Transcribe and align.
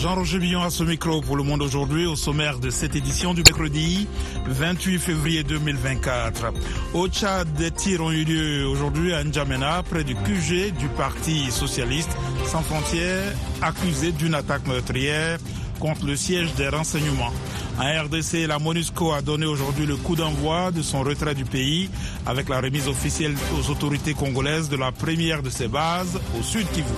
Jean-Roger 0.00 0.38
Billon 0.38 0.62
à 0.62 0.70
ce 0.70 0.82
micro 0.82 1.20
pour 1.20 1.36
le 1.36 1.42
monde 1.42 1.60
aujourd'hui 1.60 2.06
au 2.06 2.16
sommaire 2.16 2.58
de 2.58 2.70
cette 2.70 2.96
édition 2.96 3.34
du 3.34 3.42
mercredi 3.42 4.08
28 4.46 4.98
février 4.98 5.42
2024. 5.42 6.54
Au 6.94 7.06
Tchad, 7.06 7.52
des 7.52 7.70
tirs 7.70 8.00
ont 8.00 8.10
eu 8.10 8.24
lieu 8.24 8.66
aujourd'hui 8.66 9.12
à 9.12 9.22
N'Djamena, 9.22 9.82
près 9.82 10.02
du 10.02 10.14
QG 10.14 10.72
du 10.72 10.88
Parti 10.96 11.50
socialiste 11.50 12.08
sans 12.46 12.62
frontières, 12.62 13.34
accusé 13.60 14.12
d'une 14.12 14.34
attaque 14.34 14.66
meurtrière 14.66 15.38
contre 15.78 16.06
le 16.06 16.16
siège 16.16 16.54
des 16.54 16.68
renseignements. 16.68 17.32
En 17.78 18.04
RDC, 18.04 18.46
la 18.48 18.58
MONUSCO 18.58 19.12
a 19.12 19.20
donné 19.20 19.44
aujourd'hui 19.44 19.84
le 19.84 19.96
coup 19.96 20.16
d'envoi 20.16 20.70
de 20.70 20.80
son 20.80 21.02
retrait 21.02 21.34
du 21.34 21.44
pays 21.44 21.90
avec 22.24 22.48
la 22.48 22.62
remise 22.62 22.88
officielle 22.88 23.34
aux 23.58 23.70
autorités 23.70 24.14
congolaises 24.14 24.70
de 24.70 24.78
la 24.78 24.92
première 24.92 25.42
de 25.42 25.50
ses 25.50 25.68
bases 25.68 26.18
au 26.38 26.42
sud 26.42 26.66
Kivu. 26.70 26.88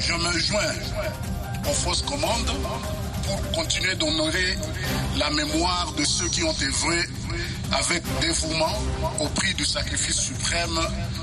Je 0.00 0.14
me 0.14 0.38
joins 0.38 1.27
aux 1.68 1.72
fausses 1.72 2.02
commandes 2.02 2.50
pour 3.24 3.50
continuer 3.52 3.94
d'honorer 3.96 4.56
la 5.18 5.30
mémoire 5.30 5.92
de 5.98 6.04
ceux 6.04 6.28
qui 6.28 6.42
ont 6.42 6.54
œuvré 6.62 7.00
avec 7.72 8.02
dévouement 8.20 8.72
au 9.20 9.26
prix 9.28 9.52
du 9.54 9.64
sacrifice 9.66 10.18
suprême 10.18 10.78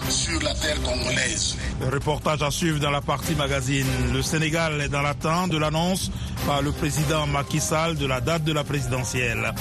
sur 0.10 0.40
la 0.44 0.54
terre 0.54 0.80
congolaise. 0.84 1.58
Le 1.82 1.88
reportage 1.88 2.44
à 2.44 2.52
suivre 2.52 2.80
dans 2.80 2.92
la 2.92 3.02
partie 3.02 3.34
magazine. 3.34 3.88
Le 4.14 4.22
Sénégal 4.22 4.80
est 4.82 4.90
dans 4.90 5.02
l'attente 5.02 5.50
de 5.50 5.58
l'annonce 5.58 6.12
par 6.46 6.62
le 6.62 6.72
président 6.72 7.26
Macky 7.26 7.60
Sall 7.60 7.96
de 7.96 8.06
la 8.06 8.22
date 8.22 8.44
de 8.44 8.54
la 8.54 8.64
présidentielle. 8.64 9.52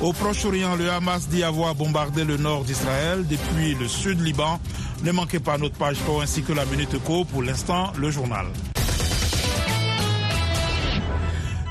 Au 0.00 0.12
Proche-Orient, 0.12 0.74
le 0.74 0.90
Hamas 0.90 1.28
dit 1.28 1.44
avoir 1.44 1.76
bombardé 1.76 2.24
le 2.24 2.36
nord 2.36 2.64
d'Israël 2.64 3.24
depuis 3.28 3.74
le 3.74 3.86
sud 3.86 4.20
Liban. 4.20 4.58
Ne 5.04 5.12
manquez 5.12 5.38
pas 5.38 5.58
notre 5.58 5.76
page 5.76 5.98
pro 5.98 6.20
ainsi 6.20 6.42
que 6.42 6.52
la 6.52 6.64
Minute 6.64 7.00
Co. 7.04 7.24
Pour 7.24 7.42
l'instant, 7.42 7.92
le 7.96 8.10
journal. 8.10 8.46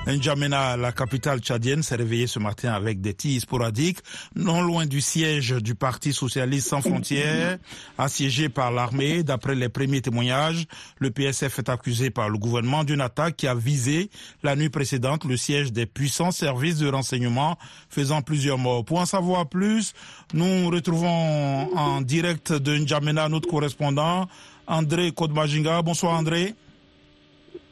N'Djamena, 0.08 0.78
la 0.78 0.91
capitale 0.91 1.41
tchadienne, 1.41 1.84
s'est 1.84 1.96
réveillée 1.96 2.26
ce 2.26 2.40
matin 2.40 2.74
avec 2.74 3.02
des 3.02 3.13
tirs 3.13 3.40
sporadiques, 3.40 3.99
non 4.35 4.63
loin 4.63 4.88
du 4.88 4.99
siège 4.99 5.52
du 5.52 5.76
Parti 5.76 6.12
socialiste 6.12 6.70
sans 6.70 6.82
frontières, 6.82 7.60
assiégé 7.99 8.49
par 8.49 8.71
l'armée. 8.71 9.21
D'après 9.21 9.54
les 9.54 9.70
premiers 9.70 10.02
témoignages, 10.02 10.66
le 10.98 11.12
PSF 11.12 11.60
est 11.60 11.70
accusé 11.70 12.10
par 12.10 12.30
le 12.30 12.40
gouvernement 12.40 12.84
d'une 12.84 12.99
attaque 12.99 13.38
qui 13.38 13.46
a 13.46 13.54
visé 13.54 14.10
la 14.41 14.55
nuit 14.55 14.70
précédente 14.70 15.24
le 15.24 15.38
siège 15.38 15.71
des 15.71 15.85
puissants 15.85 16.32
services 16.32 16.80
de 16.80 16.90
renseignement, 16.90 17.60
faisant 17.90 18.24
plusieurs 18.24 18.58
morts. 18.58 18.84
Pour 18.84 18.99
en 18.99 19.05
savoir 19.05 19.48
plus, 19.48 19.93
nous 20.34 20.68
retrouvons 20.71 21.77
en 21.77 22.02
direct 22.02 22.52
de 22.52 22.76
N'Djamena 22.76 23.30
notre 23.30 23.48
correspondant, 23.48 24.27
André 24.65 25.12
Kodmajinga. 25.12 25.84
Bonsoir 25.84 26.18
André. 26.18 26.55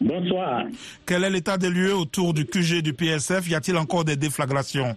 Bonsoir. 0.01 0.65
Quel 1.05 1.23
est 1.23 1.29
l'état 1.29 1.57
des 1.57 1.69
lieux 1.69 1.93
autour 1.93 2.33
du 2.33 2.45
QG 2.45 2.81
du 2.81 2.93
PSF 2.93 3.49
Y 3.49 3.55
a-t-il 3.55 3.77
encore 3.77 4.05
des 4.05 4.15
déflagrations? 4.15 4.95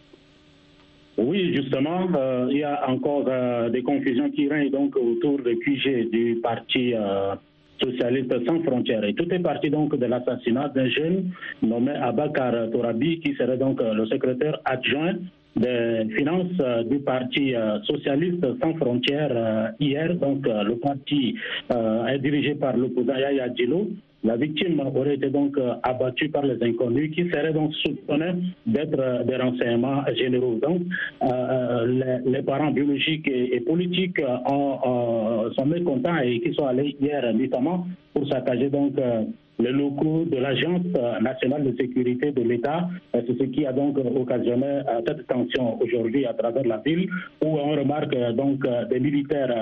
Oui, 1.18 1.54
justement, 1.54 2.08
euh, 2.16 2.48
il 2.50 2.58
y 2.58 2.64
a 2.64 2.88
encore 2.88 3.24
euh, 3.28 3.68
des 3.68 3.82
confusions 3.82 4.30
qui 4.30 4.48
règnent 4.48 4.70
donc 4.70 4.96
autour 4.96 5.38
du 5.42 5.58
QG 5.58 6.10
du 6.10 6.40
parti 6.42 6.94
euh, 6.94 7.34
socialiste 7.82 8.32
sans 8.46 8.62
frontières. 8.62 9.04
Et 9.04 9.14
tout 9.14 9.28
est 9.32 9.38
parti 9.38 9.68
donc 9.68 9.94
de 9.94 10.06
l'assassinat 10.06 10.68
d'un 10.68 10.88
jeune 10.88 11.30
nommé 11.62 11.92
Abakar 11.92 12.70
Torabi, 12.70 13.20
qui 13.20 13.34
serait 13.34 13.58
donc 13.58 13.80
le 13.82 14.06
secrétaire 14.06 14.58
adjoint 14.64 15.14
des 15.56 16.06
finances 16.16 16.86
du 16.88 16.98
parti 17.00 17.54
socialiste 17.84 18.44
sans 18.62 18.74
frontières 18.74 19.72
hier. 19.78 20.14
Donc 20.14 20.46
le 20.46 20.76
parti 20.76 21.36
est 21.70 22.18
dirigé 22.18 22.54
par 22.54 22.76
l'opposant 22.76 23.16
Yaya 23.16 23.52
Djilo. 23.54 23.88
La 24.24 24.36
victime 24.36 24.80
aurait 24.80 25.16
été 25.16 25.30
donc 25.30 25.58
abattue 25.82 26.28
par 26.28 26.44
les 26.44 26.62
inconnus 26.62 27.12
qui 27.12 27.28
seraient 27.28 27.52
donc 27.52 27.74
soupçonnés 27.74 28.34
d'être 28.66 29.24
des 29.24 29.36
renseignements 29.36 30.04
généraux. 30.16 30.60
Donc, 30.62 30.82
euh, 31.22 32.20
les, 32.24 32.42
parents 32.42 32.70
biologiques 32.70 33.26
et, 33.26 33.60
politiques 33.60 34.20
ont, 34.46 34.78
euh, 34.86 35.50
sont 35.58 35.66
mécontents 35.66 36.18
et 36.18 36.40
qui 36.40 36.54
sont 36.54 36.66
allés 36.66 36.96
hier 37.00 37.34
notamment 37.34 37.86
pour 38.14 38.28
saccager 38.28 38.68
donc 38.68 38.92
euh, 38.98 39.24
les 39.58 39.70
locaux 39.70 40.24
de 40.24 40.36
l'Agence 40.36 40.82
nationale 41.20 41.64
de 41.64 41.76
sécurité 41.76 42.32
de 42.32 42.42
l'État. 42.42 42.88
C'est 43.12 43.38
ce 43.38 43.44
qui 43.44 43.66
a 43.66 43.72
donc 43.72 43.98
occasionné 43.98 44.80
cette 45.06 45.26
tension 45.26 45.80
aujourd'hui 45.80 46.26
à 46.26 46.34
travers 46.34 46.64
la 46.64 46.78
ville 46.78 47.08
où 47.44 47.46
on 47.46 47.70
remarque 47.70 48.16
donc 48.34 48.66
des 48.90 49.00
militaires 49.00 49.54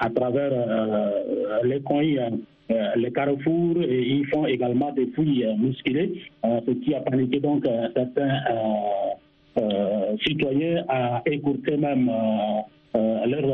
à 0.00 0.10
travers 0.10 0.52
les 1.64 1.80
coins 1.80 2.30
euh, 2.68 2.96
les 2.96 3.12
carrefours 3.12 3.80
et 3.80 4.02
ils 4.02 4.26
font 4.26 4.44
également 4.44 4.90
des 4.90 5.06
fouilles 5.14 5.44
euh, 5.44 5.54
musculées, 5.56 6.20
euh, 6.44 6.60
ce 6.66 6.72
qui 6.72 6.94
a 6.94 7.00
paniqué 7.00 7.38
donc 7.38 7.64
certains 7.94 8.40
citoyens 10.26 10.84
à 10.88 11.22
écourter 11.26 11.76
même 11.76 12.10
leur 12.94 13.44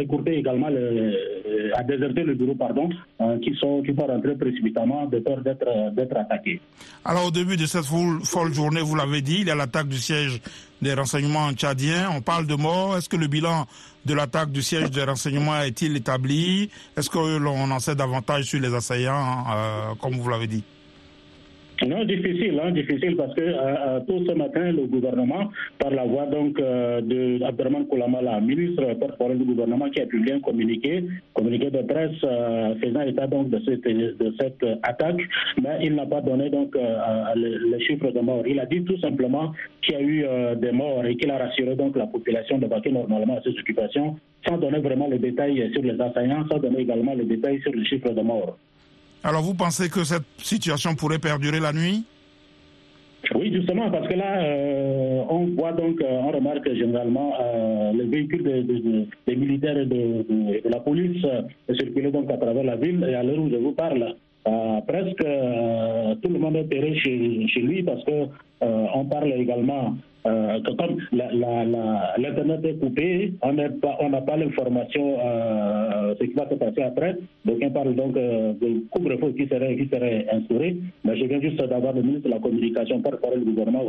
écourter 0.00 0.38
également 0.38 0.68
le, 0.68 1.72
à 1.74 1.82
déserter 1.82 2.22
le 2.22 2.34
bureau 2.34 2.54
pardon 2.54 2.88
qui 3.42 3.54
sont 3.60 3.82
qui 3.82 3.94
sont 3.94 4.06
rentrés 4.06 4.36
précipitamment 4.36 5.06
de 5.06 5.18
peur 5.20 5.40
d'être 5.42 6.16
attaqués. 6.16 6.60
Alors 7.04 7.26
au 7.26 7.30
début 7.30 7.56
de 7.56 7.66
cette 7.66 7.84
folle 7.84 8.54
journée, 8.54 8.80
vous 8.80 8.96
l'avez 8.96 9.22
dit, 9.22 9.38
il 9.40 9.46
y 9.46 9.50
a 9.50 9.54
l'attaque 9.54 9.88
du 9.88 9.96
siège 9.98 10.40
des 10.82 10.94
renseignements 10.94 11.52
tchadiens. 11.52 12.10
On 12.16 12.20
parle 12.20 12.46
de 12.46 12.54
morts. 12.54 12.96
Est-ce 12.96 13.08
que 13.08 13.16
le 13.16 13.26
bilan 13.26 13.66
de 14.04 14.14
l'attaque 14.14 14.50
du 14.50 14.62
siège 14.62 14.90
des 14.90 15.04
renseignements 15.04 15.60
est-il 15.60 15.96
établi? 15.96 16.70
Est-ce 16.96 17.10
que 17.10 17.38
l'on 17.38 17.70
en 17.70 17.78
sait 17.78 17.94
davantage 17.94 18.44
sur 18.44 18.60
les 18.60 18.72
assaillants, 18.74 19.44
euh, 19.50 19.94
comme 20.00 20.14
vous 20.14 20.28
l'avez 20.28 20.46
dit? 20.46 20.64
Non, 21.86 22.04
difficile, 22.04 22.60
hein, 22.60 22.72
difficile 22.72 23.14
parce 23.14 23.32
que 23.34 23.42
euh, 23.42 24.00
tout 24.00 24.24
ce 24.26 24.32
matin, 24.32 24.72
le 24.72 24.86
gouvernement, 24.86 25.50
par 25.78 25.92
la 25.92 26.04
voix 26.04 26.26
donc 26.26 26.58
euh, 26.58 27.00
de 27.00 27.38
Koulamala, 27.88 28.40
ministre 28.40 28.82
porte-parole 28.94 29.38
du 29.38 29.44
gouvernement, 29.44 29.88
qui 29.90 30.00
a 30.00 30.06
publié 30.06 30.34
un 30.34 30.40
communiqué, 30.40 31.04
communiqué 31.34 31.70
de 31.70 31.82
presse 31.82 32.16
euh, 32.24 32.74
faisant 32.82 33.02
état 33.02 33.28
donc 33.28 33.50
de 33.50 33.60
cette, 33.64 33.84
de 33.84 34.34
cette 34.40 34.64
attaque, 34.82 35.20
mais 35.62 35.78
il 35.82 35.94
n'a 35.94 36.06
pas 36.06 36.20
donné 36.20 36.50
donc 36.50 36.76
les, 37.36 37.58
les, 37.70 37.80
chiffres 37.84 38.10
de 38.10 38.20
morts. 38.20 38.42
Il 38.46 38.58
a 38.58 38.66
dit 38.66 38.82
tout 38.82 38.98
simplement 38.98 39.52
qu'il 39.82 39.94
y 39.94 39.98
a 39.98 40.02
eu 40.02 40.26
des 40.56 40.72
morts 40.72 41.04
et 41.06 41.16
qu'il 41.16 41.30
a 41.30 41.38
rassuré 41.38 41.76
donc 41.76 41.96
la 41.96 42.08
population 42.08 42.58
de 42.58 42.66
vaquer 42.66 42.90
normalement 42.90 43.38
à 43.38 43.42
ses 43.42 43.50
occupations, 43.50 44.16
sans 44.48 44.58
donner 44.58 44.80
vraiment 44.80 45.06
les 45.08 45.18
détails 45.18 45.70
sur 45.72 45.82
les 45.82 46.00
assaillants, 46.00 46.44
sans 46.50 46.58
donner 46.58 46.80
également 46.80 47.14
les 47.14 47.24
détails 47.24 47.60
sur 47.60 47.72
les 47.72 47.84
chiffres 47.84 48.10
de 48.10 48.20
morts. 48.20 48.58
Alors 49.24 49.42
vous 49.42 49.54
pensez 49.54 49.88
que 49.88 50.04
cette 50.04 50.22
situation 50.38 50.94
pourrait 50.94 51.18
perdurer 51.18 51.60
la 51.60 51.72
nuit? 51.72 52.04
Oui, 53.34 53.52
justement, 53.52 53.90
parce 53.90 54.06
que 54.08 54.14
là, 54.14 54.40
euh, 54.40 55.22
on 55.28 55.46
voit 55.46 55.72
donc, 55.72 56.00
euh, 56.00 56.06
on 56.08 56.30
remarque 56.30 56.72
généralement 56.72 57.34
euh, 57.40 57.92
les 57.92 58.04
véhicules 58.04 58.44
des 58.44 58.62
de, 58.62 58.78
de, 58.78 59.06
de 59.26 59.34
militaires 59.34 59.76
et 59.76 59.86
de, 59.86 60.68
la 60.68 60.80
police 60.80 61.26
circuler 61.78 62.10
donc 62.10 62.30
à 62.30 62.36
travers 62.36 62.62
la 62.62 62.76
ville. 62.76 63.04
Et 63.08 63.14
à 63.14 63.22
l'heure 63.22 63.40
où 63.40 63.50
je 63.50 63.56
vous 63.56 63.72
parle, 63.72 64.14
presque 64.86 65.24
tout 66.22 66.28
le 66.30 66.38
monde 66.38 66.56
est 66.56 66.68
terré 66.68 66.96
chez, 67.00 67.46
chez 67.48 67.60
lui 67.60 67.82
parce 67.82 68.02
que 68.04 68.28
on 68.62 69.04
parle 69.04 69.32
également 69.32 69.96
euh, 70.28 70.60
comme 70.78 70.98
l'Internet 71.12 72.60
est 72.64 72.78
coupé, 72.78 73.32
on 73.42 73.52
n'a 73.52 74.20
pas, 74.20 74.36
l'information 74.36 75.16
euh, 75.20 76.14
ce 76.20 76.24
qui 76.24 76.34
va 76.34 76.48
se 76.48 76.54
passer 76.54 76.82
après. 76.82 77.16
Donc 77.44 77.58
on 77.62 77.70
parle 77.70 77.94
donc 77.94 78.16
euh, 78.16 78.52
de 78.60 78.84
couvre-feu 78.90 79.32
qui 79.36 79.46
serait, 79.48 79.76
qui 79.76 79.88
serait 79.88 80.26
instauré. 80.30 80.76
Mais 81.04 81.16
je 81.16 81.24
viens 81.24 81.40
juste 81.40 81.56
d'avoir 81.56 81.94
le 81.94 82.02
ministre 82.02 82.28
de 82.28 82.34
la 82.34 82.40
Communication 82.40 83.00
par 83.00 83.12
rapport 83.12 83.32
au 83.34 83.38
gouvernement 83.38 83.84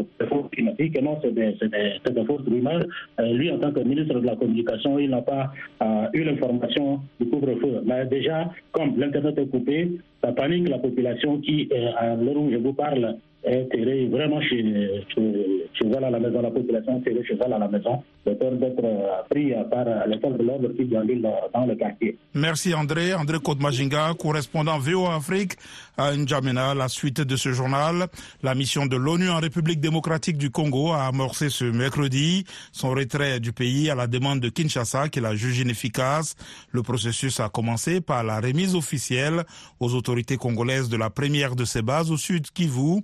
qui 0.55 0.63
m'a 0.63 0.71
dit 0.71 0.91
que 0.91 1.01
non, 1.01 1.17
c'est 1.21 1.33
des, 1.33 1.53
des, 1.61 2.11
des, 2.11 2.25
fausses 2.25 2.47
rumeurs. 2.47 2.85
Euh, 3.19 3.33
lui, 3.33 3.51
en 3.51 3.59
tant 3.59 3.71
que 3.71 3.81
ministre 3.81 4.19
de 4.19 4.25
la 4.25 4.35
Communication, 4.35 4.97
il 4.99 5.09
n'a 5.09 5.21
pas 5.21 5.51
euh, 5.81 6.07
eu 6.13 6.23
l'information 6.23 7.01
du 7.19 7.27
couvre-feu. 7.27 7.81
Mais 7.85 8.05
déjà, 8.05 8.49
comme 8.71 8.97
l'Internet 8.97 9.37
est 9.37 9.47
coupé, 9.49 9.91
ça 10.23 10.31
panique 10.31 10.69
la 10.69 10.79
population 10.79 11.39
qui, 11.39 11.69
à 11.97 12.15
l'heure 12.15 12.37
où 12.37 12.51
je 12.51 12.57
vous 12.57 12.73
parle, 12.73 13.17
est 13.43 13.69
terré 13.71 14.07
vraiment 14.07 14.41
chez, 14.41 15.03
chez, 15.13 15.67
chez 15.73 15.95
à 15.95 16.09
la 16.09 16.19
maison, 16.19 16.41
la 16.41 16.51
population 16.51 16.99
terrée 17.01 17.23
chez 17.25 17.37
elle 17.43 17.53
à 17.53 17.59
la 17.59 17.67
maison, 17.67 18.03
de 18.25 18.33
peur 18.33 18.51
d'être 18.53 18.83
pris 19.29 19.53
par 19.71 19.85
les 20.07 20.19
forces 20.19 20.37
de 20.37 20.43
l'ordre 20.43 20.69
qui 20.75 20.85
déambulent 20.85 21.21
dans 21.53 21.65
le 21.65 21.75
quartier. 21.75 22.17
Merci 22.33 22.73
André. 22.73 23.13
André 23.13 23.37
Kodmajinga, 23.39 24.13
correspondant 24.19 24.77
VO 24.77 25.05
Afrique 25.07 25.53
à 25.99 26.15
N'Djamena. 26.15 26.73
La 26.73 26.87
suite 26.87 27.21
de 27.21 27.35
ce 27.35 27.51
journal, 27.51 28.07
la 28.41 28.55
mission 28.55 28.85
de 28.85 28.95
l'ONU 28.95 29.29
en 29.29 29.39
République 29.39 29.81
démocratique 29.81 30.37
du 30.37 30.49
Congo 30.49 30.91
a 30.93 31.05
amorcé 31.05 31.49
ce 31.49 31.65
mercredi 31.65 32.45
son 32.71 32.91
retrait 32.91 33.39
du 33.39 33.51
pays 33.51 33.89
à 33.89 33.95
la 33.95 34.07
demande 34.07 34.39
de 34.39 34.49
Kinshasa 34.49 35.09
qui 35.09 35.19
la 35.19 35.35
juge 35.35 35.59
inefficace. 35.59 36.35
Le 36.71 36.81
processus 36.83 37.39
a 37.39 37.49
commencé 37.49 37.99
par 37.99 38.23
la 38.23 38.39
remise 38.39 38.75
officielle 38.75 39.43
aux 39.79 39.93
autorités 39.93 40.37
congolaises 40.37 40.89
de 40.89 40.97
la 40.97 41.09
première 41.09 41.55
de 41.55 41.65
ses 41.65 41.81
bases 41.81 42.11
au 42.11 42.17
sud 42.17 42.47
Kivu, 42.51 43.01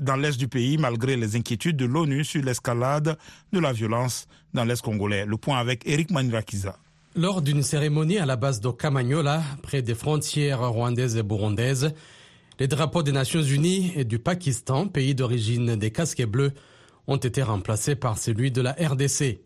dans 0.00 0.16
l'est 0.16 0.36
du 0.36 0.48
pays, 0.48 0.76
malgré 0.76 1.16
les 1.16 1.36
inquiétudes 1.36 1.76
de 1.76 1.84
l'ONU 1.86 2.24
sur 2.24 2.42
l'escalade 2.42 3.16
de 3.52 3.60
la 3.60 3.72
violence 3.72 4.26
dans 4.52 4.64
l'est 4.64 4.82
congolais. 4.82 5.24
Le 5.24 5.36
point 5.36 5.58
avec 5.58 5.82
Eric 5.86 6.10
Manirakiza. 6.10 6.76
Lors 7.16 7.42
d'une 7.42 7.62
cérémonie 7.62 8.18
à 8.18 8.26
la 8.26 8.34
base 8.34 8.60
de 8.60 8.70
Kamanyola, 8.70 9.40
près 9.62 9.82
des 9.82 9.94
frontières 9.94 10.68
rwandaises 10.68 11.16
et 11.16 11.22
burundaises, 11.22 11.94
Les 12.60 12.68
drapeaux 12.68 13.02
des 13.02 13.10
Nations 13.10 13.42
Unies 13.42 13.92
et 13.96 14.04
du 14.04 14.20
Pakistan, 14.20 14.86
pays 14.86 15.16
d'origine 15.16 15.74
des 15.74 15.90
casques 15.90 16.24
bleus, 16.24 16.52
ont 17.08 17.16
été 17.16 17.42
remplacés 17.42 17.96
par 17.96 18.16
celui 18.16 18.52
de 18.52 18.60
la 18.60 18.72
RDC. 18.72 19.40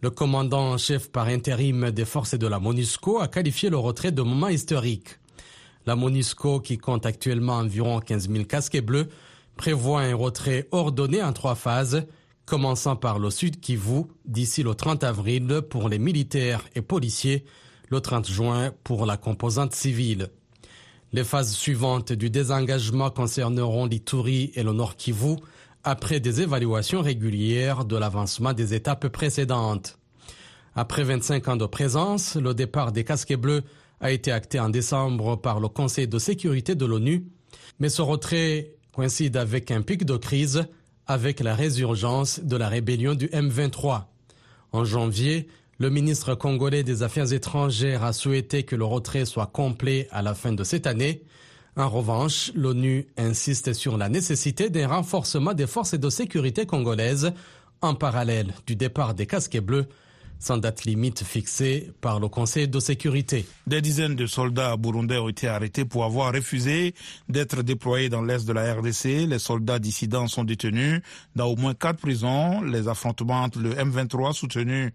Le 0.00 0.08
commandant 0.08 0.72
en 0.72 0.78
chef 0.78 1.10
par 1.10 1.26
intérim 1.26 1.90
des 1.90 2.06
forces 2.06 2.34
de 2.34 2.46
la 2.46 2.58
MONUSCO 2.58 3.20
a 3.20 3.28
qualifié 3.28 3.68
le 3.68 3.76
retrait 3.76 4.10
de 4.10 4.22
moment 4.22 4.48
historique. 4.48 5.18
La 5.84 5.96
MONUSCO, 5.96 6.60
qui 6.60 6.78
compte 6.78 7.04
actuellement 7.04 7.56
environ 7.56 8.00
15 8.00 8.30
000 8.30 8.44
casques 8.44 8.80
bleus, 8.80 9.08
prévoit 9.56 10.00
un 10.00 10.14
retrait 10.14 10.66
ordonné 10.70 11.22
en 11.22 11.34
trois 11.34 11.56
phases, 11.56 12.06
commençant 12.46 12.96
par 12.96 13.18
le 13.18 13.28
Sud 13.28 13.60
Kivu 13.60 14.04
d'ici 14.24 14.62
le 14.62 14.74
30 14.74 15.04
avril 15.04 15.60
pour 15.68 15.90
les 15.90 15.98
militaires 15.98 16.64
et 16.74 16.80
policiers, 16.80 17.44
le 17.90 18.00
30 18.00 18.26
juin 18.26 18.72
pour 18.82 19.04
la 19.04 19.18
composante 19.18 19.74
civile. 19.74 20.30
Les 21.16 21.24
phases 21.24 21.54
suivantes 21.54 22.12
du 22.12 22.28
désengagement 22.28 23.08
concerneront 23.08 23.86
l'Ituri 23.86 24.52
et 24.54 24.62
le 24.62 24.74
Nord 24.74 24.96
Kivu, 24.96 25.36
après 25.82 26.20
des 26.20 26.42
évaluations 26.42 27.00
régulières 27.00 27.86
de 27.86 27.96
l'avancement 27.96 28.52
des 28.52 28.74
étapes 28.74 29.08
précédentes. 29.08 29.98
Après 30.74 31.04
25 31.04 31.48
ans 31.48 31.56
de 31.56 31.64
présence, 31.64 32.36
le 32.36 32.52
départ 32.52 32.92
des 32.92 33.02
casques 33.02 33.34
bleus 33.34 33.62
a 34.02 34.10
été 34.10 34.30
acté 34.30 34.60
en 34.60 34.68
décembre 34.68 35.36
par 35.36 35.58
le 35.58 35.68
Conseil 35.68 36.06
de 36.06 36.18
sécurité 36.18 36.74
de 36.74 36.84
l'ONU, 36.84 37.24
mais 37.80 37.88
ce 37.88 38.02
retrait 38.02 38.74
coïncide 38.92 39.38
avec 39.38 39.70
un 39.70 39.80
pic 39.80 40.04
de 40.04 40.18
crise 40.18 40.66
avec 41.06 41.40
la 41.40 41.54
résurgence 41.54 42.40
de 42.40 42.58
la 42.58 42.68
rébellion 42.68 43.14
du 43.14 43.28
M23. 43.28 44.02
En 44.72 44.84
janvier, 44.84 45.48
le 45.78 45.90
ministre 45.90 46.34
congolais 46.34 46.82
des 46.82 47.02
Affaires 47.02 47.32
étrangères 47.32 48.04
a 48.04 48.12
souhaité 48.12 48.62
que 48.62 48.76
le 48.76 48.84
retrait 48.84 49.24
soit 49.24 49.46
complet 49.46 50.08
à 50.10 50.22
la 50.22 50.34
fin 50.34 50.52
de 50.52 50.64
cette 50.64 50.86
année, 50.86 51.22
en 51.78 51.90
revanche, 51.90 52.52
l'ONU 52.54 53.06
insiste 53.18 53.74
sur 53.74 53.98
la 53.98 54.08
nécessité 54.08 54.70
d'un 54.70 54.88
renforcement 54.88 55.52
des 55.52 55.66
forces 55.66 55.94
de 55.94 56.08
sécurité 56.08 56.64
congolaises 56.64 57.34
en 57.82 57.94
parallèle 57.94 58.54
du 58.66 58.76
départ 58.76 59.12
des 59.12 59.26
casques 59.26 59.60
bleus 59.60 59.86
sans 60.38 60.58
date 60.58 60.84
limite 60.84 61.22
fixée 61.24 61.92
par 62.00 62.20
le 62.20 62.28
Conseil 62.28 62.68
de 62.68 62.78
sécurité. 62.78 63.46
Des 63.66 63.80
dizaines 63.80 64.16
de 64.16 64.26
soldats 64.26 64.76
burundais 64.76 65.18
ont 65.18 65.28
été 65.28 65.48
arrêtés 65.48 65.84
pour 65.84 66.04
avoir 66.04 66.32
refusé 66.32 66.94
d'être 67.28 67.62
déployés 67.62 68.08
dans 68.08 68.22
l'est 68.22 68.46
de 68.46 68.52
la 68.52 68.74
RDC. 68.74 69.26
Les 69.26 69.38
soldats 69.38 69.78
dissidents 69.78 70.28
sont 70.28 70.44
détenus 70.44 71.00
dans 71.34 71.46
au 71.46 71.56
moins 71.56 71.74
quatre 71.74 71.98
prisons. 72.00 72.62
Les 72.62 72.88
affrontements 72.88 73.42
entre 73.42 73.60
le 73.60 73.74
M23 73.74 74.32
soutenu 74.34 74.92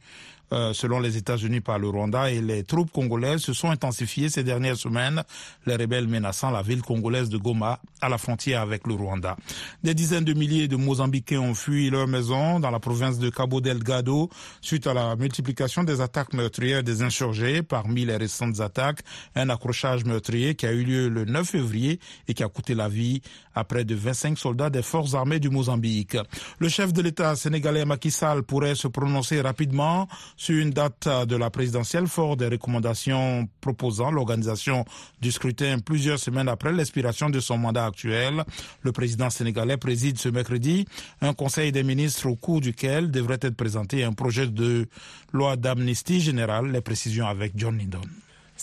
euh, 0.54 0.74
selon 0.74 1.00
les 1.00 1.18
États-Unis 1.18 1.62
par 1.62 1.80
le 1.80 1.90
Rwanda 1.90 2.30
et 2.32 2.42
les 2.42 2.64
troupes 2.64 2.92
congolaises 2.92 3.42
se 3.42 3.54
sont 3.54 3.70
intensifiées 3.70 4.30
ces 4.30 4.44
dernières 4.44 4.78
semaines, 4.78 5.24
les 5.66 5.76
rebelles 5.76 6.08
menaçant 6.08 6.52
la 6.52 6.62
ville 6.62 6.82
congolaise 6.82 7.30
de 7.30 7.38
Goma 7.38 7.80
à 8.02 8.10
la 8.10 8.18
frontière 8.18 8.62
avec 8.62 8.88
le 8.88 8.94
Rwanda. 8.96 9.38
Des 9.84 9.94
dizaines 9.94 10.26
de 10.26 10.34
milliers 10.34 10.68
de 10.68 10.76
Mozambicains 10.76 11.40
ont 11.40 11.54
fui 11.54 11.90
leur 11.90 12.08
maison 12.08 12.60
dans 12.60 12.72
la 12.72 12.80
province 12.80 13.20
de 13.20 13.30
Cabo 13.30 13.62
Delgado 13.62 14.30
suite 14.62 14.88
à 14.88 14.94
la 14.94 15.16
multiplication 15.16 15.84
des 15.84 16.02
attaques 16.02 16.34
meurtrières 16.34 16.84
des 16.84 17.02
insurgés. 17.02 17.62
Parmi 17.64 18.06
les 18.06 18.18
récentes 18.18 18.60
attaques, 18.60 19.02
un 19.36 19.50
accrochage 19.50 20.06
meurtrier 20.06 20.56
qui 20.56 20.66
a 20.66 20.72
eu 20.72 20.84
lieu 20.84 21.10
le 21.10 21.26
9 21.26 21.48
février 21.48 22.00
et 22.28 22.34
qui 22.34 22.44
a 22.44 22.50
coûté 22.50 22.76
la 22.76 22.90
vie 22.90 23.22
à 23.56 23.64
près 23.64 23.84
de 23.84 23.96
25 23.96 24.38
soldats 24.38 24.70
des 24.70 24.82
forces 24.82 25.14
armées 25.14 25.40
du 25.40 25.50
Mozambique. 25.50 26.18
Le 26.60 26.70
chef 26.70 26.94
de 26.94 27.02
l'État 27.02 27.36
sénégalais 27.36 27.86
Macky 27.86 28.12
Sall 28.12 28.44
pourrait 28.44 28.76
se 28.76 28.88
prononcer 28.88 29.42
rapidement 29.42 30.08
sur 30.42 30.58
une 30.58 30.72
date 30.72 31.08
de 31.28 31.36
la 31.36 31.52
présidentielle 31.52 32.08
fort 32.08 32.36
des 32.36 32.48
recommandations 32.48 33.48
proposant 33.62 34.10
l'organisation 34.10 34.86
du 35.22 35.32
scrutin 35.32 35.78
plusieurs 35.78 36.18
semaines 36.18 36.50
après 36.50 36.74
l'expiration 36.74 37.30
de 37.30 37.40
son 37.40 37.60
mandat 37.60 37.86
actuel. 37.86 38.44
Le 38.82 38.92
président 38.92 39.30
sénégalais 39.30 39.78
préside 39.78 40.18
ce 40.18 40.30
mercredi 40.30 40.88
un 41.22 41.36
conseil 41.36 41.72
des 41.72 41.84
ministres 41.84 42.28
au 42.28 42.36
cours 42.36 42.60
duquel 42.60 43.12
devrait 43.12 43.38
être 43.42 43.56
présenté 43.56 44.04
un 44.04 44.14
projet 44.14 44.48
de 44.48 44.88
loi 45.32 45.58
d'amnistie 45.58 46.22
générale. 46.22 46.72
Les 46.72 46.82
précisions 46.82 47.28
avec 47.28 47.52
John 47.56 47.78
Lindon. 47.78 48.02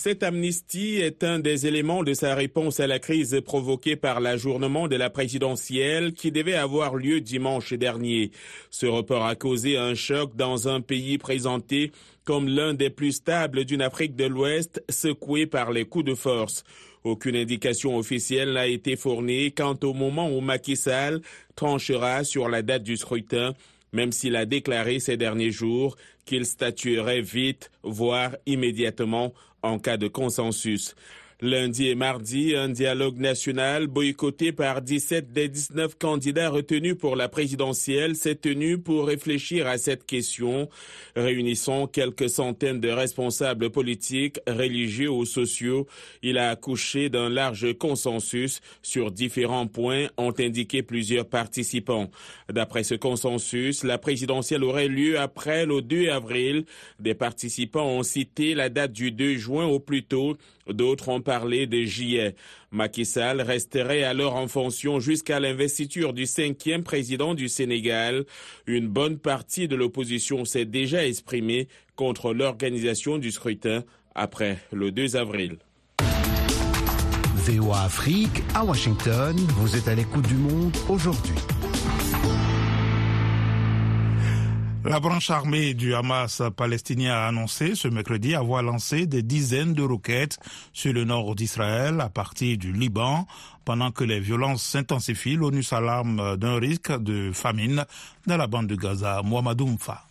Cette 0.01 0.23
amnistie 0.23 0.95
est 0.95 1.25
un 1.25 1.39
des 1.39 1.67
éléments 1.67 2.03
de 2.03 2.13
sa 2.13 2.33
réponse 2.33 2.79
à 2.79 2.87
la 2.87 2.99
crise 2.99 3.41
provoquée 3.43 3.97
par 3.97 4.21
l'ajournement 4.21 4.87
de 4.87 4.95
la 4.95 5.09
présidentielle 5.09 6.13
qui 6.13 6.31
devait 6.31 6.55
avoir 6.55 6.95
lieu 6.95 7.19
dimanche 7.19 7.73
dernier. 7.73 8.31
Ce 8.69 8.85
report 8.85 9.25
a 9.25 9.35
causé 9.35 9.75
un 9.75 9.95
choc 9.95 10.37
dans 10.37 10.69
un 10.69 10.79
pays 10.79 11.17
présenté 11.17 11.91
comme 12.23 12.47
l'un 12.47 12.73
des 12.73 12.89
plus 12.89 13.11
stables 13.11 13.65
d'une 13.65 13.81
Afrique 13.81 14.15
de 14.15 14.23
l'Ouest 14.23 14.81
secoué 14.87 15.47
par 15.47 15.73
les 15.73 15.83
coups 15.83 16.05
de 16.05 16.15
force. 16.15 16.63
Aucune 17.03 17.35
indication 17.35 17.97
officielle 17.97 18.53
n'a 18.53 18.67
été 18.67 18.95
fournie 18.95 19.51
quant 19.51 19.77
au 19.83 19.93
moment 19.93 20.31
où 20.31 20.39
Macky 20.39 20.77
Sall 20.77 21.19
tranchera 21.57 22.23
sur 22.23 22.47
la 22.47 22.61
date 22.61 22.83
du 22.83 22.95
scrutin, 22.95 23.53
même 23.93 24.11
s'il 24.11 24.35
a 24.35 24.45
déclaré 24.45 24.99
ces 24.99 25.17
derniers 25.17 25.51
jours 25.51 25.97
qu'il 26.25 26.45
statuerait 26.45 27.21
vite, 27.21 27.71
voire 27.83 28.35
immédiatement, 28.45 29.33
en 29.63 29.79
cas 29.79 29.97
de 29.97 30.07
consensus. 30.07 30.95
Lundi 31.41 31.87
et 31.87 31.95
mardi, 31.95 32.53
un 32.53 32.67
dialogue 32.67 33.17
national 33.17 33.87
boycotté 33.87 34.51
par 34.51 34.81
17 34.81 35.31
des 35.31 35.47
19 35.47 35.97
candidats 35.97 36.49
retenus 36.49 36.97
pour 36.97 37.15
la 37.15 37.29
présidentielle 37.29 38.17
s'est 38.17 38.35
tenu 38.35 38.77
pour 38.77 39.07
réfléchir 39.07 39.65
à 39.65 39.77
cette 39.77 40.05
question, 40.05 40.67
réunissant 41.15 41.87
quelques 41.87 42.29
centaines 42.29 42.81
de 42.81 42.89
responsables 42.89 43.69
politiques, 43.69 44.41
religieux 44.49 45.09
ou 45.09 45.23
sociaux. 45.23 45.87
Il 46.23 46.37
a 46.37 46.49
accouché 46.49 47.07
d'un 47.07 47.29
large 47.29 47.73
consensus 47.77 48.59
sur 48.81 49.09
différents 49.09 49.67
points, 49.67 50.07
ont 50.17 50.33
indiqué 50.37 50.83
plusieurs 50.83 51.25
participants. 51.25 52.09
D'après 52.51 52.83
ce 52.83 52.95
consensus, 52.95 53.85
la 53.85 53.97
présidentielle 53.97 54.65
aurait 54.65 54.89
lieu 54.89 55.17
après 55.17 55.65
le 55.65 55.81
2 55.81 56.09
avril. 56.09 56.65
Des 56.99 57.13
participants 57.13 57.87
ont 57.87 58.03
cité 58.03 58.55
la 58.55 58.67
date 58.67 58.91
du 58.91 59.11
2 59.13 59.37
juin 59.37 59.67
au 59.67 59.79
plus 59.79 60.03
tôt 60.03 60.35
D'autres 60.73 61.09
ont 61.09 61.21
parlé 61.21 61.67
de 61.67 61.83
juillet. 61.83 62.35
Macky 62.71 63.05
Sall 63.05 63.41
resterait 63.41 64.03
alors 64.03 64.35
en 64.35 64.47
fonction 64.47 64.99
jusqu'à 64.99 65.39
l'investiture 65.39 66.13
du 66.13 66.25
cinquième 66.25 66.83
président 66.83 67.33
du 67.33 67.49
Sénégal. 67.49 68.25
Une 68.67 68.87
bonne 68.87 69.17
partie 69.17 69.67
de 69.67 69.75
l'opposition 69.75 70.45
s'est 70.45 70.65
déjà 70.65 71.05
exprimée 71.05 71.67
contre 71.95 72.33
l'organisation 72.33 73.17
du 73.17 73.31
scrutin 73.31 73.83
après 74.15 74.59
le 74.71 74.91
2 74.91 75.15
avril. 75.15 75.57
VOA 77.35 77.81
Afrique 77.83 78.43
à 78.53 78.63
Washington, 78.63 79.35
vous 79.57 79.75
êtes 79.75 79.87
à 79.87 79.95
l'écoute 79.95 80.27
du 80.27 80.35
monde 80.35 80.75
aujourd'hui. 80.87 81.33
La 84.89 84.99
branche 84.99 85.29
armée 85.29 85.75
du 85.75 85.93
Hamas 85.93 86.41
palestinien 86.57 87.13
a 87.13 87.27
annoncé 87.27 87.75
ce 87.75 87.87
mercredi 87.87 88.33
avoir 88.33 88.63
lancé 88.63 89.05
des 89.05 89.21
dizaines 89.21 89.75
de 89.75 89.83
roquettes 89.83 90.39
sur 90.73 90.93
le 90.93 91.03
nord 91.03 91.35
d'Israël 91.35 92.01
à 92.01 92.09
partir 92.09 92.57
du 92.57 92.73
Liban 92.73 93.27
pendant 93.65 93.91
que 93.91 94.03
les 94.03 94.19
violences 94.19 94.63
s'intensifient. 94.63 95.35
L'ONU 95.35 95.61
s'alarme 95.61 96.37
d'un 96.37 96.57
risque 96.57 96.91
de 97.03 97.29
famine 97.31 97.85
dans 98.25 98.37
la 98.37 98.47
bande 98.47 98.65
de 98.65 98.75
Gaza. 98.75 99.21
Mohamed 99.23 99.61
Oumfa. 99.61 100.08